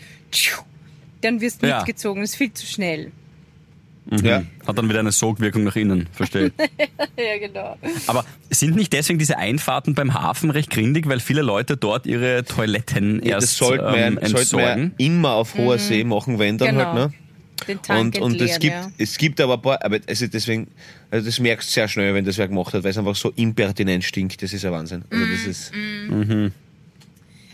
[1.22, 1.78] dann wirst du Ja.
[1.78, 2.22] mitgezogen.
[2.22, 3.12] Das ist viel zu schnell.
[4.22, 4.44] Ja.
[4.68, 6.52] Hat dann wieder eine Sogwirkung nach innen, verstehe.
[7.18, 7.78] Ja, genau.
[8.08, 12.44] Aber sind nicht deswegen diese Einfahrten beim Hafen recht grindig, weil viele Leute dort ihre
[12.44, 14.92] Toiletten Ja, erst das sollte man, ähm, sollte man entsorgen?
[14.98, 16.86] immer auf hoher See machen, wenn dann Genau.
[16.86, 17.14] halt, ne?
[17.68, 19.04] Den Tank Und, und es entleeren, gibt, ja.
[19.04, 20.68] es gibt aber ein paar, aber also deswegen,
[21.10, 23.32] also das merkst du sehr schnell, wenn das wer gemacht hat, weil es einfach so
[23.38, 25.06] impertinent stinkt, das ist ein Wahnsinn.
[25.10, 25.72] Also das ist,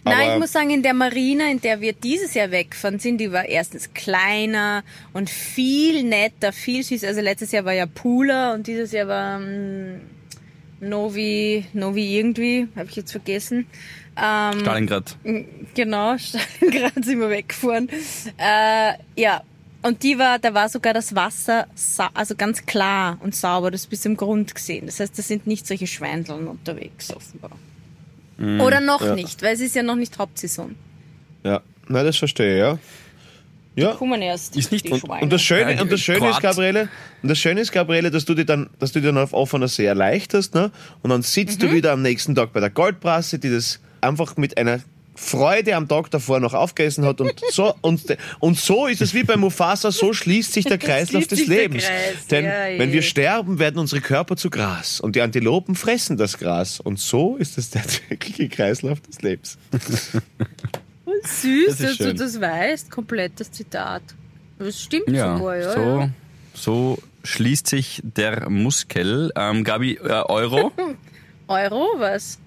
[0.10, 3.32] Nein, ich muss sagen, in der Marina, in der wir dieses Jahr wegfahren sind, die
[3.32, 4.84] war erstens kleiner
[5.14, 7.04] und viel netter, viel süß.
[7.04, 10.02] Also letztes Jahr war ja Pula und dieses Jahr war ähm,
[10.80, 13.68] Novi, Novi irgendwie, habe ich jetzt vergessen.
[14.18, 15.18] Ähm, Stalingrad.
[15.76, 17.90] Genau, Stalingrad sind wir weggefahren.
[18.38, 19.44] Äh, ja,
[19.82, 21.68] und die war, da war sogar das Wasser
[22.14, 24.86] also ganz klar und sauber, das bis zum Grund gesehen.
[24.88, 27.52] Das heißt, da sind nicht solche Schweindeln unterwegs, offenbar.
[28.40, 29.16] Oder noch ja.
[29.16, 30.76] nicht, weil es ist ja noch nicht Hauptsaison.
[31.44, 32.78] ja, nein, das verstehe ich, ja.
[33.76, 33.94] Ja.
[33.94, 35.24] Kommen erst Ist nicht- die Und, Schweine.
[35.24, 36.42] und das Schöne, Ja, und das Schöne ist.
[36.42, 36.90] Gabriele,
[37.22, 39.68] und das Schöne ist, Gabriele, dass du dich dann, dass du dich dann auf offener
[39.70, 40.72] See erleichterst, ne?
[41.02, 44.58] Und dann sitzt du wieder am nächsten Tag bei der Goldbrasse, die das einfach mit
[44.58, 44.80] einer
[45.22, 48.02] Freude am Tag davor noch aufgegessen hat und so, und,
[48.40, 51.84] und so ist es wie bei Mufasa, so schließt sich der Kreislauf des Lebens.
[51.84, 56.16] Kreis, Denn ja, wenn wir sterben, werden unsere Körper zu Gras und die Antilopen fressen
[56.18, 59.58] das Gras und so ist es der tägliche Kreislauf des Lebens.
[61.24, 62.18] Süß, Das dass du schön.
[62.18, 64.02] das weißt, komplett das Zitat.
[64.58, 65.74] Das stimmt Ja, sogar, ja.
[65.74, 66.10] so, ja.
[66.54, 69.32] So schließt sich der Muskel.
[69.36, 70.72] Ähm, Gabi, äh, Euro.
[71.48, 72.38] Euro, was?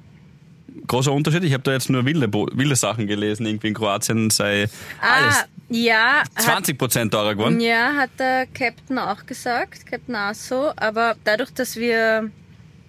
[0.87, 1.45] Großer Unterschied.
[1.45, 3.47] Ich habe da jetzt nur wilde, wilde Sachen gelesen.
[3.47, 4.69] Irgendwie in Kroatien sei
[5.01, 6.23] alles Ah, ja.
[6.35, 7.61] Hat, 20 Prozent teurer geworden.
[7.61, 10.73] ja, hat der Captain auch gesagt, Captain Asso.
[10.77, 12.31] Aber dadurch, dass wir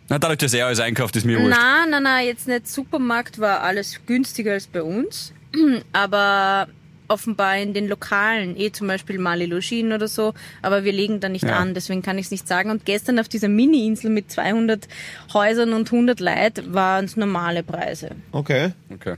[0.10, 1.58] Na, dadurch, dass er alles einkauft, ist mir wurscht.
[1.58, 5.34] Na, na, na, jetzt nicht Supermarkt war alles günstiger als bei uns.
[5.94, 6.68] Aber
[7.08, 11.30] offenbar in den Lokalen, eh zum Beispiel Mali Login oder so, aber wir legen da
[11.30, 11.58] nicht Ja.
[11.58, 12.70] an, deswegen kann ich es nicht sagen.
[12.72, 14.88] Und gestern auf dieser Mini-Insel mit 200
[15.34, 18.12] Häusern und 100 Leuten waren es normale Preise.
[18.32, 18.72] Okay.
[18.94, 19.16] Okay.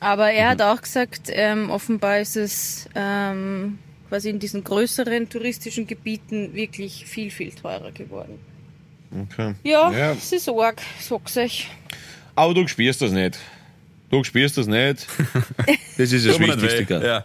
[0.00, 3.78] Aber er hat auch gesagt, ähm, offenbar ist es ähm,
[4.08, 8.38] quasi in diesen größeren touristischen Gebieten wirklich viel, viel teurer geworden.
[9.22, 9.54] okay.
[9.64, 10.12] Ja, Ja.
[10.12, 11.70] es ist arg, sag's euch.
[12.34, 13.38] Aber du spürst das nicht.
[14.10, 15.06] Du spürst das nicht.
[15.98, 17.02] Das ist das Wichtigste.
[17.02, 17.24] Ja.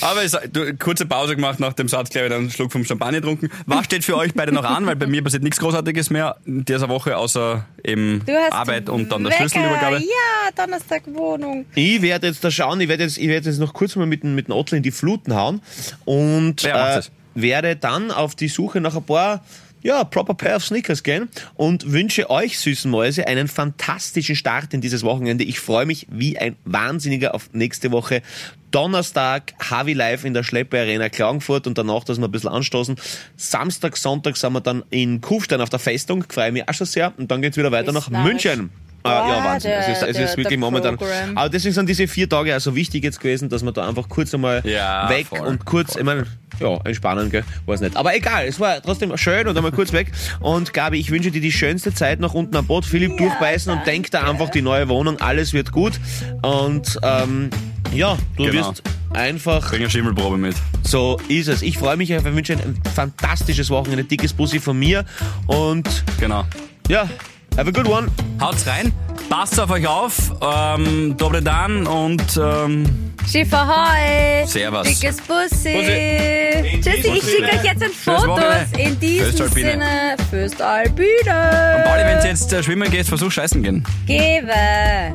[0.00, 2.84] Aber es, du, kurze Pause gemacht nach dem Satz, glaube ich, dann einen Schluck vom
[2.84, 3.48] Champagner getrunken.
[3.66, 4.86] Was steht für euch beide noch an?
[4.86, 9.24] Weil bei mir passiert nichts Großartiges mehr in dieser Woche, außer eben Arbeit und dann
[9.24, 9.48] der Wecker.
[9.48, 9.96] Schlüsselübergabe.
[9.98, 11.66] Ja, Donnerstag Wohnung.
[11.74, 14.22] Ich werde jetzt da schauen, ich werde jetzt, ich werde jetzt noch kurz mal mit
[14.22, 15.62] dem, mit dem Otto in die Fluten hauen
[16.04, 17.00] und äh,
[17.34, 19.44] werde dann auf die Suche nach ein paar
[19.82, 24.80] ja, proper pair of Sneakers gehen und wünsche euch, süßen Mäuse, einen fantastischen Start in
[24.80, 25.44] dieses Wochenende.
[25.44, 28.22] Ich freue mich wie ein Wahnsinniger auf nächste Woche.
[28.70, 32.96] Donnerstag Havi Live in der Schleppe Arena Klagenfurt und danach, dass wir ein bisschen anstoßen.
[33.36, 37.12] Samstag, Sonntag sind wir dann in Kufstein auf der Festung, freue mich auch schon sehr
[37.16, 38.10] und dann geht's wieder weiter nach.
[38.10, 38.70] München.
[39.04, 39.70] Äh, ja, Wahnsinn.
[39.70, 40.98] der- es ist, es der- ist wirklich momentan.
[41.34, 44.34] Aber deswegen sind diese vier Tage also wichtig jetzt gewesen, dass wir da einfach kurz
[44.34, 46.00] einmal Ja, weg voll, und kurz, voll.
[46.02, 46.26] ich meine,
[46.60, 47.44] ja, entspannen, gell?
[47.66, 47.96] Weiß nicht.
[47.96, 50.12] Aber egal, es war trotzdem schön und einmal kurz weg.
[50.40, 52.84] Und Gabi, ich wünsche dir die schönste Zeit noch unten am Boot.
[52.84, 55.98] Philipp, durchbeißen und denk da einfach die neue Wohnung, alles wird gut.
[56.42, 57.50] Und ähm,
[57.94, 58.68] ja, du Genau.
[58.68, 58.82] wirst
[59.14, 60.54] einfach Bring eine Schimmelprobe mit.
[60.82, 61.62] so ist es.
[61.62, 65.04] Ich freue mich auf ich wünsche ein fantastisches Wochenende, dickes Bussi von mir
[65.46, 65.88] und
[66.20, 66.44] Genau.
[66.88, 67.08] ja,
[67.56, 68.08] have a good one.
[68.40, 68.92] Haut's rein,
[69.28, 74.46] passt auf euch auf, ähm, dobre dan und ähm, Schiff ahoi!
[74.46, 74.88] Servus.
[74.88, 75.74] Dickes Bussi!
[75.74, 76.80] Bussi.
[76.80, 78.26] Tschüssi, ich schicke euch jetzt ein Fotos.
[78.26, 78.80] Wochenende.
[78.80, 79.70] In diesem Föstalpine.
[79.70, 81.84] Sinne, Föstalpine!
[81.84, 83.84] Pauli, wenn du jetzt äh, schwimmen gehst, versuch scheißen gehen.
[84.06, 85.14] Gewe!